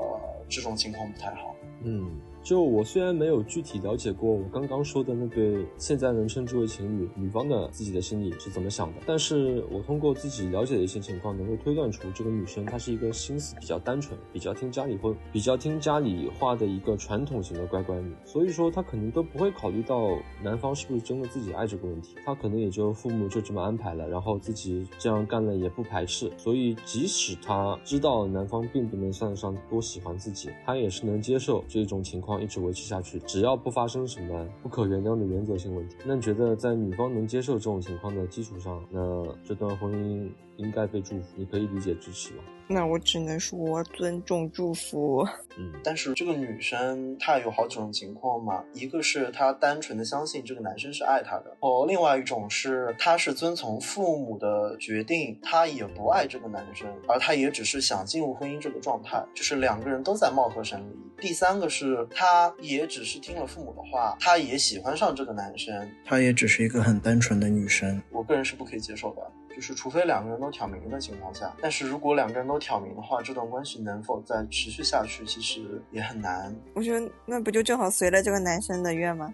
[0.47, 1.55] 这种情况不太好。
[1.83, 2.19] 嗯。
[2.47, 32.36] 就我虽然没有具体了解过我刚刚说的那对现在能称之为情侣女方的自己的心理是怎么想的，但是我通过自己了解的一些情况，能够推断出这个女生她是一个心思比较单纯、比较听家里话、比较听家里话的一个传统型的乖乖女，所以说她可能都不会考虑到男方是不是真的自己爱这个问题，她可能也就父母就这么安排了，然后自己这样干了也不排斥，所以即使她知道男方并不能算得上多喜欢自己，她也是能接受这种情况。
[32.39, 41.25] 一直维持下去，只要不发生什么不可原谅的原则性问题，那你觉得在女方能接受这种情况的基础上，那这段婚姻应该被祝福？
[41.35, 42.43] 你可以理解支持吗？
[42.69, 45.25] 那我只能说尊重祝福。
[45.57, 60.97] 嗯，但是这个女生她有好几种情况嘛，一个是她单纯的相信这个男生是爱她的，哦，另外一种是她是遵从父母的决定，她也不爱这个男生，而她也只是想进入婚姻这个状态，就是两个人都在貌合神离。
[61.19, 69.21] 第三个是她也只是听了父母的话，她也喜欢上这个男生，她也只是一个很单纯的女生，我个人是不可以接受的。
[69.55, 76.55] 就是除非两个人都挑明的情况下，但是如果两个人都挑明的话，这段关系能否再持续下去，其实也很难。
[76.75, 79.33] 我觉得那不就正好随了这个男生的愿吗？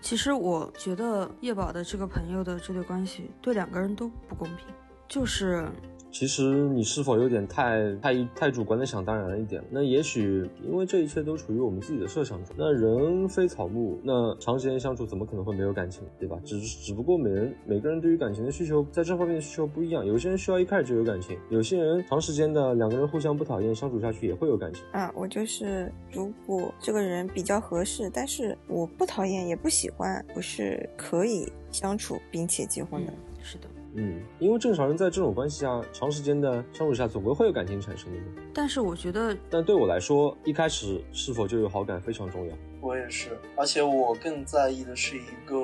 [0.00, 4.66] 其实我觉得叶宝的这个朋友的这对关系对两个人都不公平，
[5.08, 5.68] 就是。
[6.14, 9.60] 其实你是否有点太太太主观的想当然了一点？
[9.68, 12.54] 那也许因为这一切都处于我们自己的设想中。
[12.56, 16.38] 那人非草木，那长时间相处怎么可能会没有感情，对吧？
[16.44, 20.06] 只只不过每人每个人对于感情的需求在这方面的需求不一样。
[20.06, 24.84] 有些人需要一开始就有感情，有些人长时间的两个人互相不讨厌，相处下去也会有感情。
[24.92, 33.12] 啊，我就是如果这个人比较合适，但是我不讨厌也不喜欢，我是可以相处并且结婚的。
[33.42, 33.66] 是的。
[33.96, 38.18] 嗯，因为正常人在这种关系下，长时间的相处下，总归会有感情产生的。
[38.52, 42.54] 但是我觉得，但对我来说，一开始是否就有好感非常重要。
[42.84, 45.56] 我也是，而且我更在意的是一个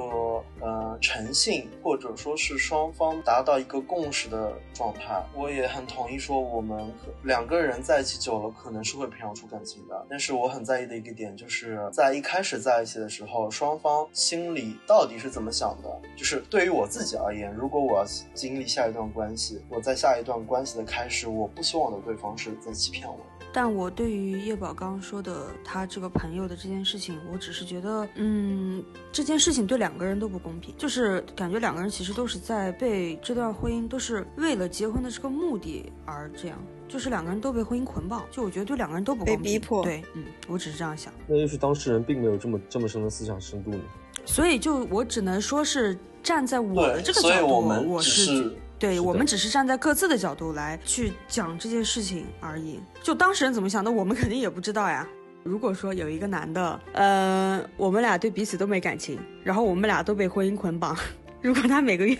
[0.58, 5.22] 呃诚信，或者说是双方达到一个共识的状态。
[5.34, 6.90] 我也很同意说，我们
[7.24, 10.06] 两个人在一起久了，可能是会培养出感情的。
[10.08, 16.00] 但是我很在意的一个点，就是在一开始在一起的时候，双方心里到底是怎么想的？
[16.16, 23.18] 就是对于我自己而言，如果我要经历下一段关系，我在下一段关系的开始，我不希望的对方是在欺骗我。
[23.52, 39.42] 但我对于叶宝刚刚说的他这个朋友的这件事情，我只是觉得，嗯，这件事情对两个人都不公平，就是感觉两个人其实都是在被这段婚姻都是为了结婚的这个目的而这样，就是两个人都被婚姻捆绑，就我觉得对两个人都不公平。
[39.42, 39.82] 被逼迫。
[39.82, 41.12] 对，嗯，我只是这样想。
[41.26, 43.80] 那也许当事人并没有这么这么深的思想深度呢。
[44.24, 48.56] 所以就我只能说是站在我的这个角度，我是。
[48.78, 52.80] 对我们只是站在各自的角度来去讲这件事情而已。
[53.02, 55.06] 就当事人怎么想的，我们肯定也不知道呀。
[55.42, 60.96] 如果说有一个男的，呃，我们俩对彼此都没感情，然后我们俩都被婚姻捆绑，
[61.40, 62.14] 如果他每个月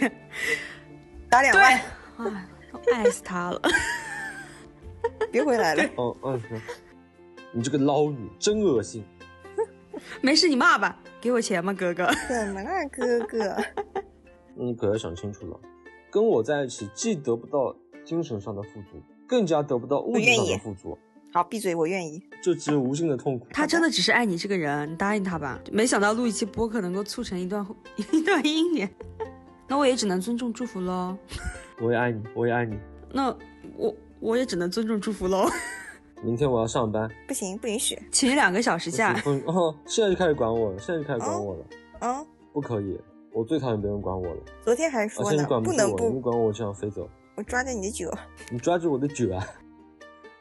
[1.29, 1.73] 打两万，
[2.19, 2.47] 哎，
[2.95, 3.61] 爱死他了，
[5.31, 5.85] 别回来了。
[5.97, 6.41] 哦，嗯，
[7.53, 9.05] 你这个捞女真恶心。
[10.23, 12.11] 没事，你骂吧，给我钱吗，哥哥？
[12.27, 13.57] 怎么了，哥哥？
[14.55, 15.61] 你可要想清楚了，
[16.11, 18.97] 跟我在一起既得不到精神上的富足，
[19.29, 20.99] 更加得不到物质上的富足。
[21.33, 22.21] 好，闭嘴，我愿意。
[22.43, 23.47] 这只有无尽的痛苦。
[23.53, 25.61] 他真的只是爱你这个人，你答应他吧。
[25.71, 27.65] 没想到录一期播客能够促成一段
[28.13, 28.91] 一段姻缘，
[29.69, 31.17] 那我也只能尊重祝福喽。
[31.81, 32.77] 我也爱你，我也爱你。
[33.13, 33.35] 那
[33.77, 35.49] 我我也只能尊重祝福喽。
[36.23, 39.15] 明天我要上班，不行，不允许，请两个小时假。
[39.47, 41.65] 哦，现在就开始管我了，现在就开始管我了。
[42.01, 42.99] 啊，不可以，
[43.33, 44.41] 我最讨厌别人管我了。
[44.63, 47.09] 昨天还说呢，不能不你管我，我就想飞走。
[47.37, 48.11] 我抓着你的脚，
[48.51, 49.47] 你抓住我的脚啊！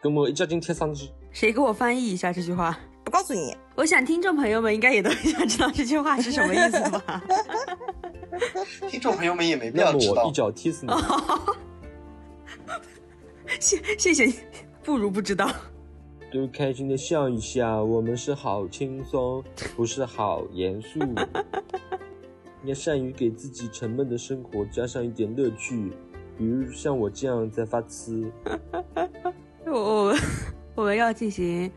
[0.01, 1.09] 跟我一脚进贴上去。
[1.31, 2.77] 谁给我翻译一下这句话？
[3.03, 3.55] 不告诉你。
[3.75, 7.23] 我想听众朋友们应该也都很想知道这句话是什么意思吧？
[8.89, 10.23] 听众朋友们也没必要知道。
[10.23, 10.93] 我一脚踢死你。
[13.59, 14.35] 谢谢谢你，
[14.83, 15.49] 不如不知道。
[16.31, 19.43] 就开心的笑一笑，我们是好轻松，
[19.75, 20.99] 不是好严肃。
[22.65, 25.91] 要善于给自己沉闷的生活加上一点乐趣，
[26.37, 28.31] 比如像我这样在发痴。
[29.71, 30.15] 我
[30.75, 31.71] 我们要进行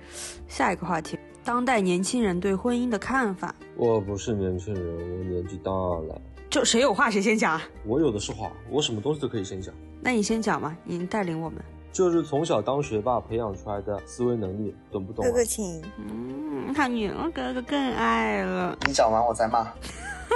[0.49, 3.55] 下一个话题：当代年轻人对婚姻的看法。
[3.77, 6.21] 我不是年轻人，我年纪大了。
[6.51, 7.61] 就谁有话谁先讲。
[7.87, 9.75] 我有的是话，我什么东西都可以先讲。
[10.01, 11.59] 那你先讲嘛，你带领我们。
[11.93, 15.25] 就是从小当学霸培养出来的思维能力，懂不懂？
[15.25, 15.83] 哥哥请。
[15.99, 18.77] 嗯，他女儿哥哥更爱了。
[18.87, 19.67] 你讲完我再骂。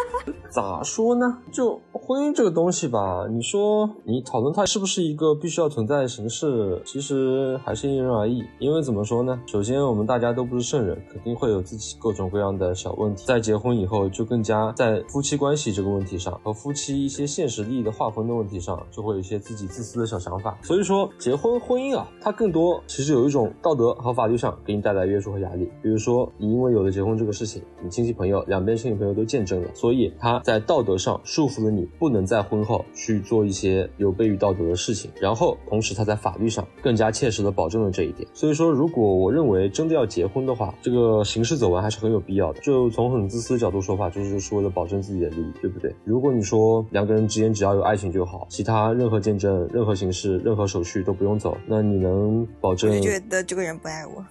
[0.50, 1.38] 咋说呢？
[1.52, 8.42] 就婚姻这个东西吧，你说你讨论它是不是一个必须要存在的形式，其实还是因人而异。
[8.59, 9.38] 因为怎么说呢？
[9.46, 13.24] 首先，我们大家都不是圣人，肯定会有自己各种各样的小问题。
[13.26, 20.56] 在结婚以后，就更加在夫妻关系这个问题上，和夫妻一些现实利益的划分的问题上，就会有一些自己自私的小想法。
[20.62, 25.70] 所以说，结婚婚姻啊，它更多其实有一种道德和法律上给你带来约束和压力。
[25.82, 29.68] 比如说，你因为有了结婚这个事情，你亲戚朋友两边亲戚朋友都见证了。
[29.92, 35.11] 以他在道德上束缚了你，不能在婚后去做一些有悖于道德的事情。
[35.20, 38.29] 然后，同时他在法律上更加切实的保证了这一点。
[38.33, 42.61] 所以说，如果我认为真的要结婚的话，这个形式走完还是很有必要的。
[42.61, 45.94] 就从很自私的角度说法，就是是为了保证自己的利益，对不对？
[46.05, 52.90] 如果你说两个人之间只要有爱情就好，其他任何见证、任何形式、任何手续都不用走，那你能保证？
[52.90, 54.25] 我觉得这个人不爱我。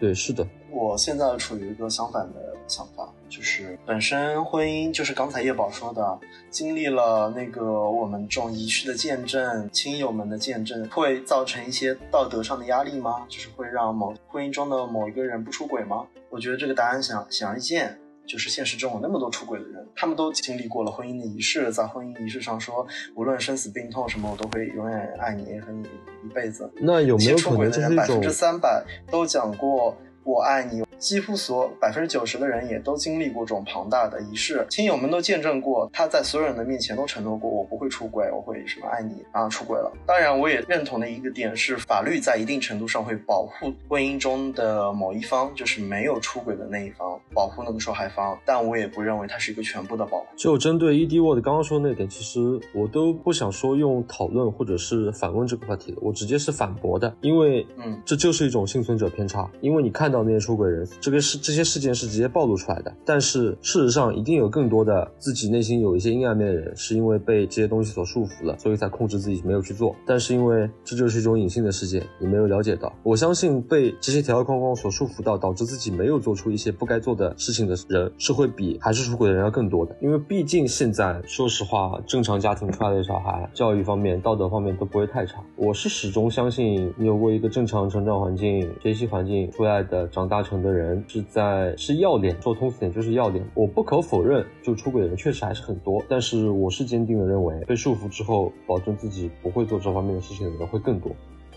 [0.00, 0.46] 对，是的。
[0.70, 3.08] 我现在处于一个相反的想法。
[3.28, 6.18] 就是本身婚姻，就是刚才叶宝说的，
[6.50, 13.26] 经历了那个我们这种仪式的见证、亲友们的见证，会造成一些道德上的压力吗？
[13.28, 16.06] 就是会让某婚姻中的某一个人不出轨吗？
[16.30, 25.86] 我觉得这个答案显显而易见，就是现实中有那么多出轨的人，他们都经历过了婚姻的仪式，在婚姻仪式上说，无论生死病痛什么，我都会永远爱你和你
[26.24, 26.70] 一辈子。
[26.76, 29.96] 那有没有可能这是百分之三百都讲过
[30.28, 30.82] 我爱你？
[30.98, 39.90] 几乎所百分之九十的人也都经历过这种庞大的仪式，亲友们都见证过，他在所有人的面前都承诺过，我不会出轨，我会什么爱你，然后出轨了。
[40.04, 48.36] 当然，我也认同的一个点是，法律在一定程度上会保护婚姻中的某一方，就是没有出轨的那一方，保护那个受害方。
[48.44, 50.26] 但我也不认为它是一个全部的保护。
[50.36, 52.40] 就针对 ED Word 刚刚说的那点，其实
[52.74, 60.86] 我都不想说用讨论或者是反问这个话题的，我直接是反驳的，因为嗯，这就是一种幸存者偏差，因为你看到那些出轨人。
[61.00, 69.94] 这个是这些事件是直接暴露出来的，但是事实上一定有更多的自己内心有一些阴暗面的人，是因为被这些东西所束缚了，所以才控制自己没有去做。
[70.06, 72.92] 但是因为这就是一种隐性的事件，你没有了解到。
[73.02, 79.96] 我相信被这些条条框框所束缚到，导致自己没有做出一些不该做的事情的人，是会比还是出轨的人要更多的。
[80.00, 85.42] 因为毕竟现在说实话，正常家庭出来的小孩，教育方面、道德方面都不会太差。
[85.56, 91.04] 我是始终相信，你有过一个正常成长环境、学习环境出来的、长大成的人。
[91.06, 93.44] 是在是要点，说通俗点就是要点。
[93.54, 101.10] 我不可否认，就出轨的人确实还是很多，但是我是坚定的认为，被束缚之后，保证自己不会做这方面的事情的人会更多。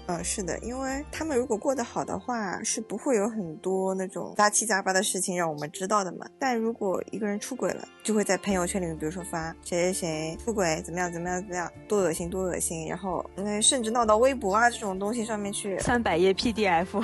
[0.07, 6.25] 嗯，是的，因为他们如果过得好的话，是不会有很多那种杂七杂八的事情让我们知道的嘛。
[6.39, 17.01] 但如果一个人出轨了，就会在朋友圈里面，比如说发谁谁谁出轨，怎么样怎么样怎么样，多恶心多恶心，然后嗯，甚至闹到微博啊这种东西上面去，三百页 PDF。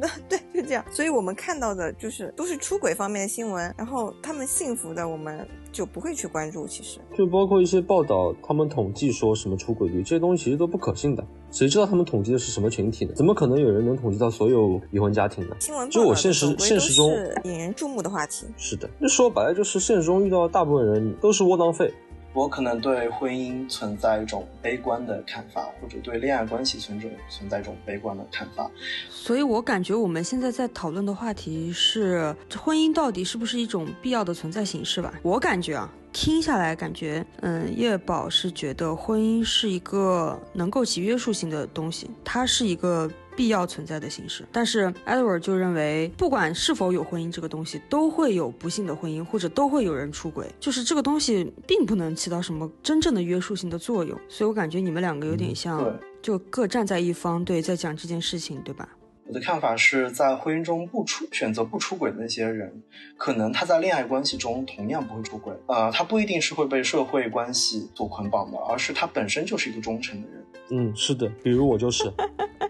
[0.28, 0.84] 对，就这样。
[0.90, 6.66] 所以我们看到的就是都是出轨方面的新闻，然后他们幸福的，我们就不会去关注。
[6.66, 11.24] 其实就包括一些报道，他们统计说什么出轨率，这些东西其实都不可信的。
[11.50, 13.12] 谁知道他们统计的是什么群体呢？
[13.14, 15.56] 怎么可能有人能统计到所有离婚家庭呢？
[15.60, 17.12] 新闻就我现实现实中
[17.44, 18.46] 引人注目的话题。
[18.56, 21.92] 是的，那说白了就是现实中遇到的大部分人都是窝囊废。
[22.34, 28.70] 我可能对婚姻存在一种悲观的看法，或者对恋爱关系存着存在一种悲观的看法。
[29.10, 35.12] 所以我感觉我们现在在讨论的话题是婚姻到底是不是一种必要的存在形式吧？
[35.22, 44.44] 我感觉啊，听下来感觉，嗯，叶宝是觉得婚姻是一个能够起约束性的东西，它是一个必要存在的形式。
[44.52, 54.18] 但是 Edward 就认为，不管是否有婚姻这个东西，都会有不幸的婚姻，或者都会有人出轨，就是这个东西并不能起到什么真正的约束性的作用。
[54.28, 58.88] 所以我感觉你们两个有点像，就各站在一方，对，在讲这件事情，对吧？
[59.32, 62.82] 我的看法是在婚姻中不出选择不出轨的那些人，
[63.16, 65.54] 可能他在恋爱关系中同样不会出轨。
[65.68, 70.44] 呃，他不一定是会被社会关系所捆绑的，而是他本身就是一个忠诚的人。
[70.68, 72.12] 嗯，是的，比如我就是，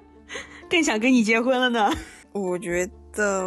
[0.70, 1.90] 更想跟你结婚了呢。
[2.30, 3.42] 我觉得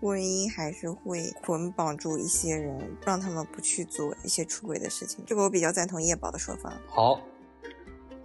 [0.00, 5.22] 婚姻还是会捆绑住一些人，让他们不去做一些出轨的事情。
[5.26, 6.72] 这个我比较赞同叶宝的说法。
[6.88, 7.20] 好。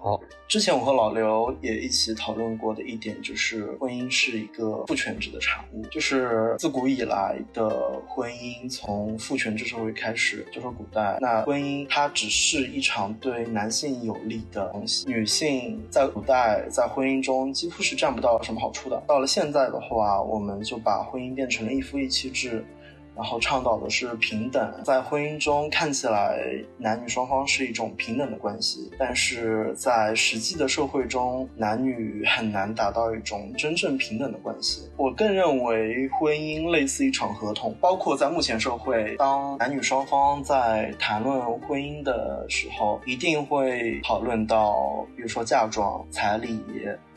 [0.03, 5.85] 好，之前我和老刘也一起讨论过的一点就是，婚姻是一个父权制的产物。
[5.91, 7.69] 就是自古以来的
[8.07, 18.99] 婚姻，从父权制社会开始，就说古代，那婚姻它只是一场对男性有利的东西，女性在古代在婚姻中几乎是占不到什么好处的。
[19.07, 22.65] 到了现在的话，我们就把婚姻变成了一夫一妻制。
[23.22, 26.41] 然后倡导的是平等，在婚姻中看起来
[26.80, 34.89] 男女双方是一种平等的关系，但是在实际的社会中，男女很难达到一种真正平等的关系。
[34.97, 46.59] 我更认为婚姻类似一场合同，包括在目前社会，当男女双方在谈论婚姻的时候，一定会讨论到，比如说嫁妆、彩礼。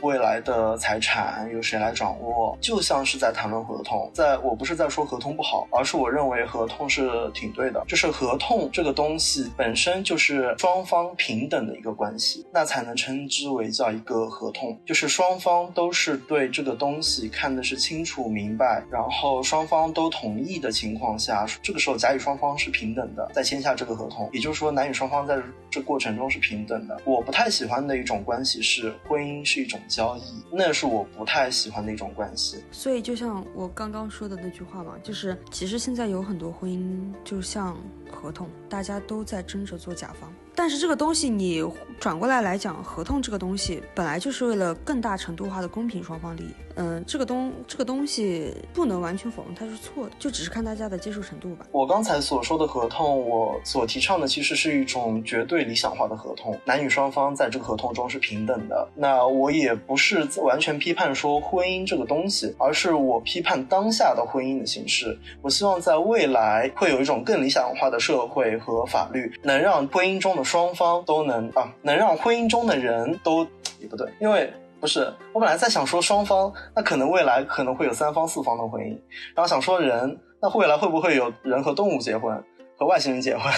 [0.04, 2.56] 未来的财产由谁来掌握？
[2.60, 7.82] 就像是在谈论合同，在我不是在说合同不好，而是我认为合同是挺对的。
[7.88, 14.78] 就是合同这个东西本身就是双方平等的一个关系，那才能称之为叫一个合同。
[14.84, 24.28] 就是双方都是对这个东西看的是清楚明白，然后双方都同意的情况下，这个时候甲乙双方是平等的，在签下这个合同。
[24.34, 25.40] 也就是说，男女双方在
[25.70, 27.00] 这过程中是平等的。
[27.06, 29.80] 我不太喜欢的一种关系是婚姻是一种。
[29.94, 32.62] 交易，那是我不太喜欢的一种关系。
[32.72, 37.76] 所以，就像我刚刚说的那句话嘛，就是其实现在有很多婚姻就像
[38.14, 40.32] 合同，大家都在争着做甲方。
[40.56, 41.64] 但是这个东西你
[41.98, 46.54] 转过来来讲，合同这个东西本来就是为了更大程度化的公平双方利益。
[46.76, 51.66] 嗯，这个东这个东西不能完全否认它是错的，就只是看大家的接受程度吧。
[51.72, 58.88] 我刚才所说的合同，我所提倡的其实是一种绝对理想化的合同，男女双方在这个合同中是平等的。
[58.94, 65.18] 那我也不是完全批判说婚姻这个东西，而是我批判当下的婚姻的形式。
[65.42, 73.46] 我希望在未来会有一种更理想化的社会和法律，能让婚姻中的双方都能啊，能让婚姻中的人都
[73.80, 74.52] 也不对，因为。
[74.80, 78.90] 不是，我本来在想说双方，那可能未来可能会有三方、四方的婚姻，
[79.34, 82.44] 然后想说人，那未来会不会有人和动物结婚，
[82.76, 83.50] 和外星人结婚？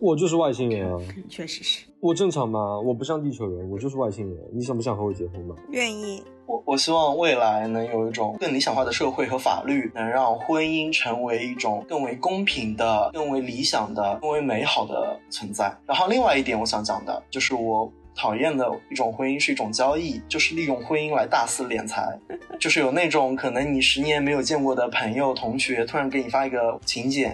[0.00, 2.78] 我就是外星人啊， 确实是我正常吗？
[2.80, 4.38] 我不像地球人，我就是外星人。
[4.52, 5.56] 你想不想和我结婚吗？
[5.70, 6.22] 愿意。
[6.46, 15.76] 我我希望未来能有一种更理想化的社会和法律，能让婚姻成为一种更为公平的、更为理想的、更为美好的存在。
[15.86, 17.90] 然后另外一点，我想讲的就是我。
[18.16, 22.18] 讨厌的一种婚姻是一种交易，就是利用婚姻来大肆敛财，
[22.58, 27.32] 就是有那种可能你十年没有见过的朋友、同学突然给你发一个请柬，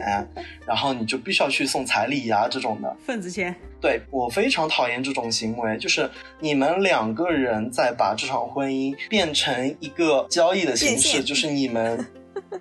[0.67, 3.55] 然后你就必须要去送彩礼呀这种的份子钱。
[3.81, 6.11] 对我非常讨厌这种行为，就是
[6.41, 12.05] 你们两个人在把这场婚姻变成一个交易的形式，就是你们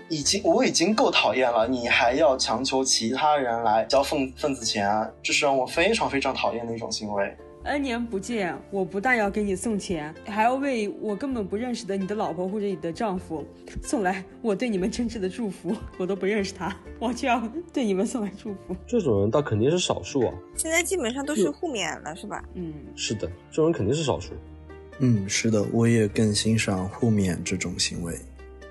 [0.10, 7.36] 已经我已经够讨厌了，你还要强求其他人来交份份子钱啊，这是让我非常非常讨厌的一种行为。
[7.64, 13.46] N 年不见，我不但要给你送钱，还要为我根本不认识的你的老婆或者你的丈夫
[13.84, 15.76] 送来我对你们真挚的祝福。
[15.98, 17.42] 我都不认识他，我就要
[17.72, 18.76] 对你们送来祝福。
[18.88, 20.34] 这种人倒肯定是少数啊。
[20.56, 22.44] 现在基本上都是互免了，是吧？
[22.56, 24.34] 嗯，是的，这种人肯定是少数。
[25.00, 28.16] 嗯，是的，我也更欣赏互免这种行为。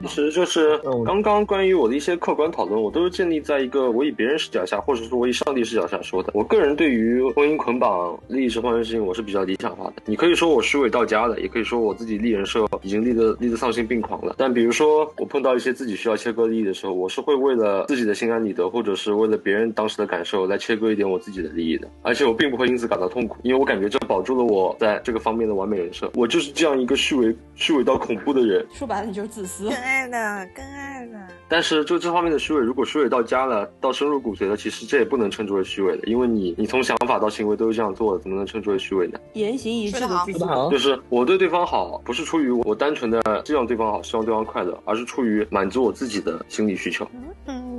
[0.03, 6.31] 其实就是刚刚关于我的一些客观讨论，我都是建立在一个我以别人视角下，或者说我以上帝视角下说的。
[6.35, 10.03] 我个人对于婚姻捆绑、利益之婚的事情，我是比较理想化的。
[10.07, 14.35] 你可以说我虚伪到家了，也可以说我自己立人设已经立得立得丧心病狂了。
[14.39, 21.87] 但比如说我碰到一些自己需要切割利益的时候，我是会为了自己的心安理得，或者是为了别人当时的感受来切割一点我自己的利益的。
[22.03, 26.11] 而且我并不会因此感到痛苦，因为我感觉这保住了我在这个方面的完美人设。
[26.15, 28.67] 我就是这样一个虚伪、虚伪到恐怖的人。
[28.73, 29.71] 说白了，你就是自私。
[29.91, 30.65] 可爱的，更。
[30.65, 39.19] 爱了，但是就这方面的虚伪，如果虚伪到家了，到深入骨髓了，其实这也不能称之为虚伪的，因为你你从想法到行为都是这样做的，怎么能称之为虚伪呢？
[39.33, 40.39] 言行一致的自己，
[40.71, 47.07] 就是 我对对方好，不是出于我单纯的希望对方好，希望对方快乐，而是出于满足我自己的心理需求。
[47.15, 47.70] 嗯，嗯，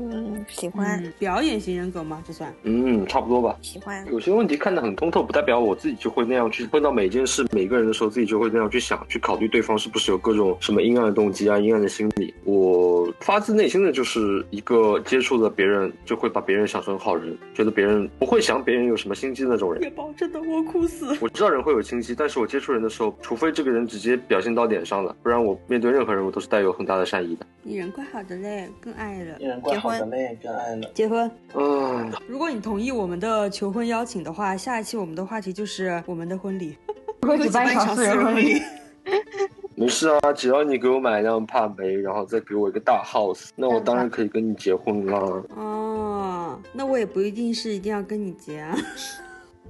[0.47, 2.21] 喜欢，嗯，表演型人格吗？
[2.25, 2.53] 这算？
[2.63, 3.57] 嗯，差不多吧。
[3.61, 4.05] 喜欢。
[4.11, 12.33] 有些问题看得很通透，不代表我自己就会那样去碰到每件事、每个人的时候，自己就会那样去想、去考虑对方是不是有各种什么阴暗的动机啊、阴暗的心理。
[12.43, 19.81] 我发自内心的就是一个接触了别人就会把别人想成好人，觉得别人不会想别人有什么心机的那种人。
[19.81, 21.15] 月宝真的我哭死。
[21.21, 27.45] 我知道人会有心机，但是我接触人的时候，除非这个人直接表现到脸上了，不然我面对任何人我都是带有很大的善意的。
[27.63, 29.45] 你人怪好的嘞，更爱了你。
[29.45, 30.89] 人怪好的嘞，更爱了。
[30.93, 31.29] 结婚。
[31.55, 36.77] 嗯，如果你同意我们的求婚邀请的话，下一期我们的话题就是我们的婚礼。
[37.21, 38.61] 会举办一场私人婚礼。
[39.75, 45.43] 没事啊，只要你给我买一辆帕梅，然后再给我一个大 house，那我当然 可以跟你结婚了。
[45.55, 48.77] 哦，那我也不一定是一定要跟你结啊。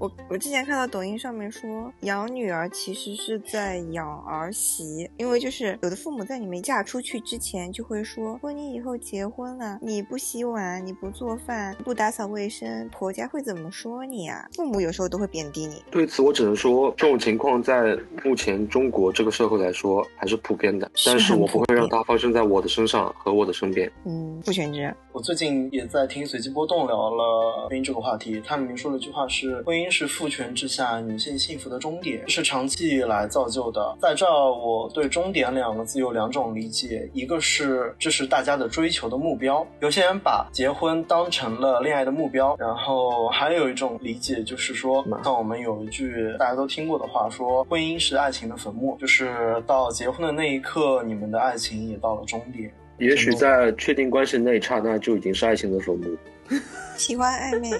[0.01, 14.43] 我我之前看到抖音上面说，养女儿其实是在养儿媳，因为就是有的父母在你没嫁出去之前就会说，如果你以后结婚了，你不洗碗，你不做饭，不打扫卫生，婆家会怎么说你啊？
[14.55, 15.83] 父母有时候都会贬低你。
[15.91, 23.91] 对此，我只能说，这种情况在目前中国这个社会来说还是普遍的，是但是我不会让它发生在我的身上和我的身边。
[24.05, 33.97] 嗯，傅全之，我最近也在听随机波动聊了婚姻这个话题，它里面说了一句话是：婚姻是父权之下女性幸福的终点，是长期以来造就的。
[34.01, 52.71] 在这儿，我对“终点”两个字有两种理解，一个是这是大家的追求的目标，有些人把结婚当成了恋爱的目标，然后还有一种理解就是说，像我们有一句大家都听过的话，说婚姻是爱情的坟墓，就是到结婚的那一刻，你们的爱情也到了终点。
[52.97, 56.15] 也许在确定关系的那一刹那，就已经是爱情的坟墓。
[56.95, 57.71] 喜欢暧昧，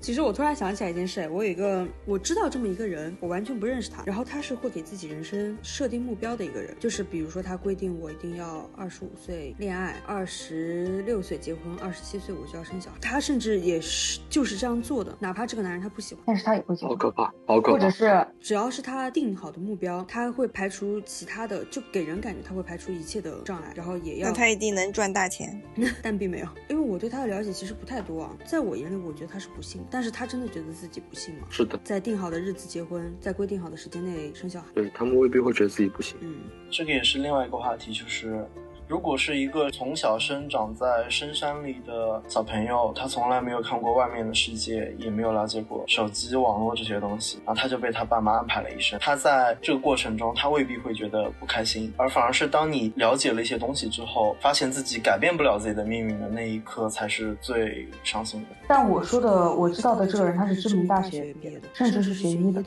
[0.00, 16.24] 其实我突然想起来一件事，我有一个我知道这么一个人，我完全不认识他，然后他是会给自己人生设定目标的一个人，就是比如说他规定我一定要二十五岁恋爱，二十六岁结婚，二十七岁我就要生小孩，他甚至也是就是这样做的，哪怕这个男人他不喜欢。
[16.26, 17.90] 但是他也会结婚，好可怕，好可怕或者！
[17.90, 25.60] 是只要是他定好的目标，他会排除其他的，就给人感觉他会排除一切的障碍，然后也要那他一定能赚大钱。
[26.02, 28.34] 但并没有，因为我对他的了解其实不太多啊。
[28.46, 31.46] 在我眼里，我觉得他是不幸，但是他真的觉得自己不幸吗？
[31.50, 34.66] 是的，在定好的日子结婚，在规定好的时间内生小孩。
[34.74, 36.16] 对他们未必会觉得自己不幸。
[36.20, 36.36] 嗯，
[36.70, 38.46] 这个也是另外一个话题，就是
[38.90, 48.98] 如果是一个从小生长在深山里的小朋友，他从来没有看过外面的世界，也没有了解过手机、网络这些东西，然后他就被他爸妈安排了一生。
[48.98, 58.56] 他在这个过程中，他未必会觉得不开心，而反而是当你了解了一些东西之后，发现自己改变不了自己的命运的那一刻，才是最伤心的。
[58.66, 62.60] 但我说的我知道的这个人，他是知名大学毕业的，甚至是学医的。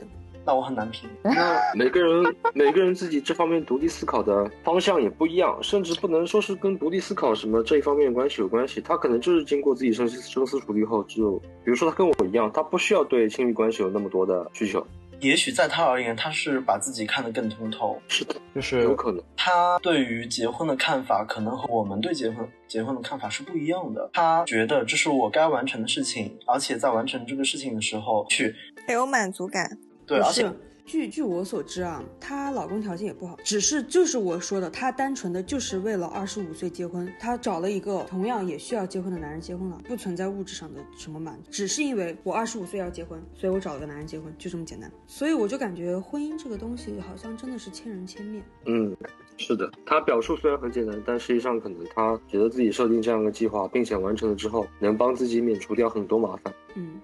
[0.46, 1.08] 那我很难评。
[1.22, 8.80] 那每个人每个人自己这方面独立思考的方向也不一样，甚至不能说是跟独立思考什么这一方面关系有关系。
[8.80, 14.86] 他可能就是经过自己深思深思熟虑后，就比如说他跟我一样，他不需要对亲密关系有那么多的需求。
[15.20, 19.22] 也许在他而言，他是把自己看得更通透，是的，就是有可能。
[19.36, 24.10] 他对于结婚的看法，可能和我们对结婚结婚的看法是不一样的。
[24.12, 28.54] 他觉得这是我该完成的事情，而且在完成这个事情的时候，去
[28.86, 29.78] 很有满足感。
[30.06, 30.52] 对，不而且是。
[30.86, 44.92] 据据我所知啊，她老公条件也不好，只是就是我说的，她单纯的就是为了二十五岁结婚，她找了一个同样也需要结婚的男人结婚了，不存在物质上的什么满足，只是因为我二十五岁要结婚，所以我找了个男人结婚，就这么简单。
[45.06, 48.44] 所以我就感觉婚姻这个东西好像真的是千人千面。
[48.66, 48.94] 嗯，
[49.38, 56.52] 是的，她表述虽然很简单，但实际上可能她觉得自己设定这样一个计划，并且完成了之后，能帮自己免除掉很多麻烦。
[56.74, 57.00] 嗯，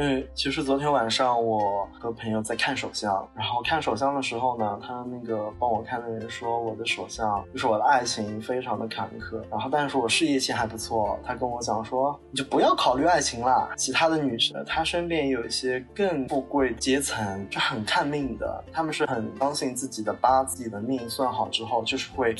[0.00, 11.18] 因为其实昨天晚上我和朋友在看手相，然后看手相的时候呢，他那个帮我看的人说我的手相就是我的爱情非常的坎坷，然后但是我事业线还不错。
[11.22, 22.34] 他跟我讲说，你就不要考虑爱情啦，其他的女生她身边有一些更富贵阶层，是很看命的，他们是很相信自己的八字、自己的命算好之后，就是会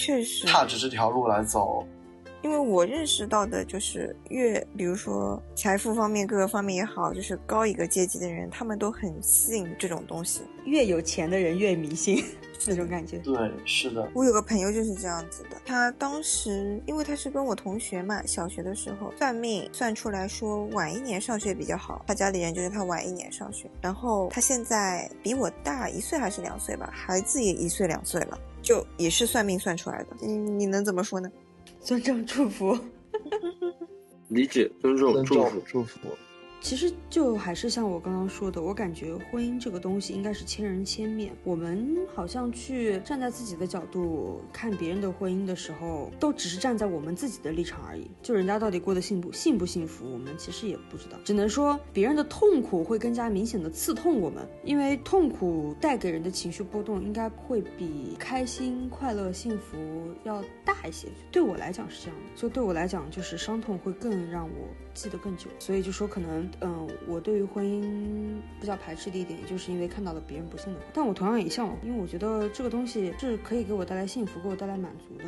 [0.46, 1.84] 踏着这条路来走。
[2.42, 10.40] 因为我认识到的就是越，比如说财富方面各个方面也好，就是高一个阶级的人，他们都很信这种东西。
[10.64, 12.24] 越有钱的人越迷信，
[12.66, 13.18] 那种感觉。
[13.18, 30.08] 对，是的，我有个朋友就是这样子的，他当时因为他是跟我同学嘛，小学的时候算命算出来说晚一年上学比较好，他家里人就是他晚一年上学，然后他现在比我大一岁还是两岁吧，孩子也一岁两岁了，就也是算命算出来的。
[30.20, 31.30] 你，你能怎么说呢？
[31.80, 32.78] 尊重祝福。
[34.28, 35.62] 理解、尊重、尊重祝福。
[35.66, 35.98] 祝福。
[36.60, 41.32] 其实就还是像我刚刚说的，我感觉婚姻这个东西应该是千人千面。
[41.42, 48.10] 我们好像去站在自己的角度看别人的婚姻的时候，都只是站在我们自己的立场而已。
[48.22, 51.18] 就人家到底过得幸不幸不幸福，我们其实也不知道。
[51.24, 59.78] 只能说别人的痛苦会更加明显的刺痛我们，因为痛苦带给人的情绪波动应该会比开心、快乐、幸福
[60.24, 61.08] 要大一些。
[61.32, 64.68] 对我来讲是这样的，就对我来讲，就是伤痛会更让我
[65.02, 65.48] 记得更久。
[65.58, 66.48] 所以就说可能。
[66.60, 70.80] 嗯，我对于婚姻比较排斥的一点，也就是因为看到了别人不幸的。
[70.92, 75.24] 但我同样也向往，因为我觉得这个东西是可以给我带来幸福，给我带来满足的。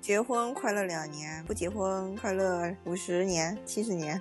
[0.00, 4.20] 结婚快乐两年，不结婚快乐五十年、七十年。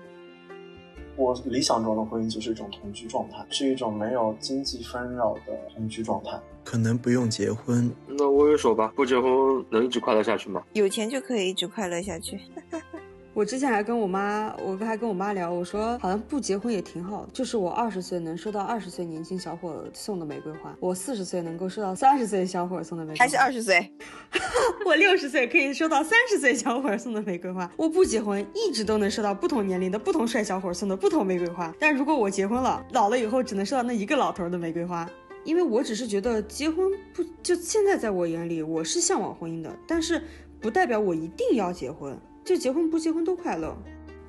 [1.17, 6.39] 我理想中的婚姻就是一种同居状态，是一种没有经济纷扰的同居状态。
[6.63, 10.63] 可能不用结婚，那我也说吧，不结婚能一直快乐下去吗？
[10.73, 12.39] 有钱就可以一直快乐下去。
[13.33, 23.89] 我之前还跟我妈，我还跟我妈聊，我说好像不结婚也挺好的，就是我二十岁能收到二十岁年轻小伙送的玫瑰花，我四十岁能够收到三十岁小伙送的玫瑰花，还是二十岁，
[24.85, 27.71] 我六十岁可以收到三十岁小伙送的玫瑰花。
[27.77, 35.09] 我不结婚，一直都能收到不同年龄的不同帅小伙送的不同玫瑰花，但如果我结婚了，老了以后只能收到那一个老头的玫瑰花，
[35.45, 40.21] 因为我只是觉得结婚不就现在在我眼里我是向往婚姻的，但是
[40.59, 42.19] 不代表我一定要结婚。
[42.43, 43.75] 就结婚不结婚都快乐。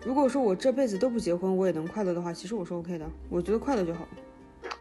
[0.05, 3.07] 如果说我这辈子都不结婚，我也能快乐的话，其实我是 OK 的。
[3.31, 4.07] 我觉得快乐就好。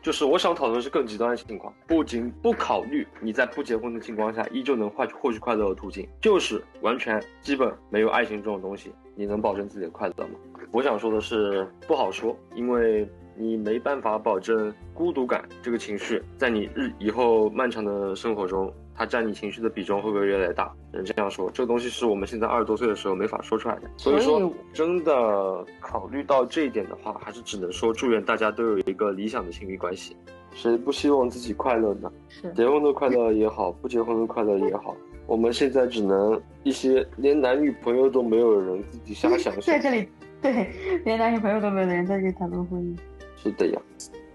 [0.02, 10.40] 就是我想讨论是更极端的情况，不仅不考虑你在不结婚的情况下依旧能获获取快乐的途径，就是完全基本没有爱情这种东西，你能保证自己的快乐吗？
[10.72, 18.72] 我想说的是不好说，因为你没办法保证孤独感这个情绪在你日以后漫长的生活中。
[19.02, 20.72] 它占你情绪的比重会不会越来越大？
[20.92, 23.90] 人这样说，这个东西是我们现在二十多岁的时候没法说出来的。
[23.98, 30.16] 所以说，真的考虑到这一点的话，还是只能说祝愿大家都有一个理想的亲密关系。
[30.54, 32.12] 谁不希望自己快乐呢？
[32.54, 34.96] 结婚的快乐也好，不结婚的快乐也好，
[35.26, 39.62] 我们现在只能一些连男女朋友都没有人自己瞎想想。
[39.66, 40.08] 在这里，
[40.44, 40.70] 对，
[41.04, 42.96] 连男女朋友都没有的人在这里谈论婚姻。
[43.36, 43.82] 是的呀。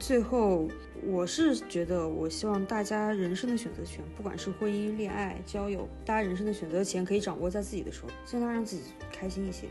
[0.06, 0.68] 最后。
[1.08, 9.66] 我是觉得，我希望大家人生的选择权，不管是婚姻、恋爱、交友，大家人生的选择权可以掌握在自己的手里，尽量让自己开心一些。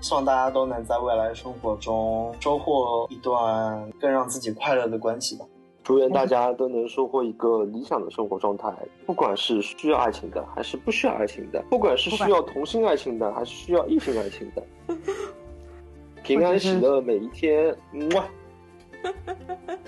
[0.00, 5.46] 希望大家都能在未来生活中收获一段更让自己快乐的关系吧。
[5.84, 8.70] 祝愿大家都能收获一个理想的生活状态，
[9.06, 14.62] 不管是需要爱情的还是不需要爱情的，不管是需要同性爱情的还是需要异性爱情的，
[16.24, 17.74] 平安喜乐每一天。
[17.92, 18.22] 么。
[19.02, 19.12] 哈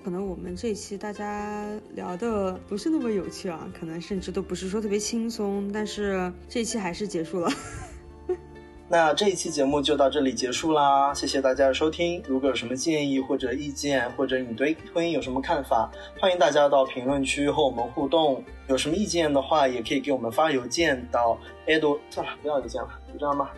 [0.05, 7.51] 可能我们这期大家聊的不是那么有趣啊，可能甚至都不是说特别轻松，但是这一期还是结束了。
[8.87, 12.23] 那这一期节目就到这里结束啦，谢谢大家的收听。
[12.29, 15.91] 如果有什么建议或者意见，或者你对婚姻有什么看法，
[16.21, 18.45] 欢迎大家到评论区和我们互动。
[18.69, 21.99] 有什么意见的话，也可以给我们发邮件到 edo。
[22.11, 23.55] 算了，不要邮件了，就这样吧。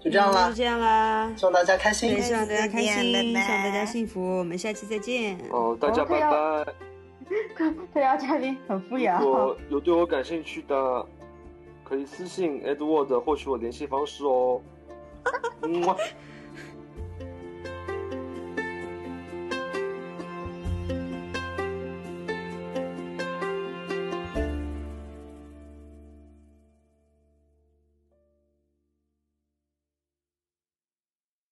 [0.00, 5.38] 就这样啦，就这样啦，希望大家开心，希望大家开心，希望大家幸福，我们下期再见。
[5.50, 6.64] 哦，大家拜拜。
[7.94, 9.18] 特邀 嘉宾很敷衍。
[9.20, 11.06] 如果有对我感兴趣的，
[11.84, 14.60] 可以私信 Edward 获取我联系方式哦。
[15.62, 15.82] 嗯。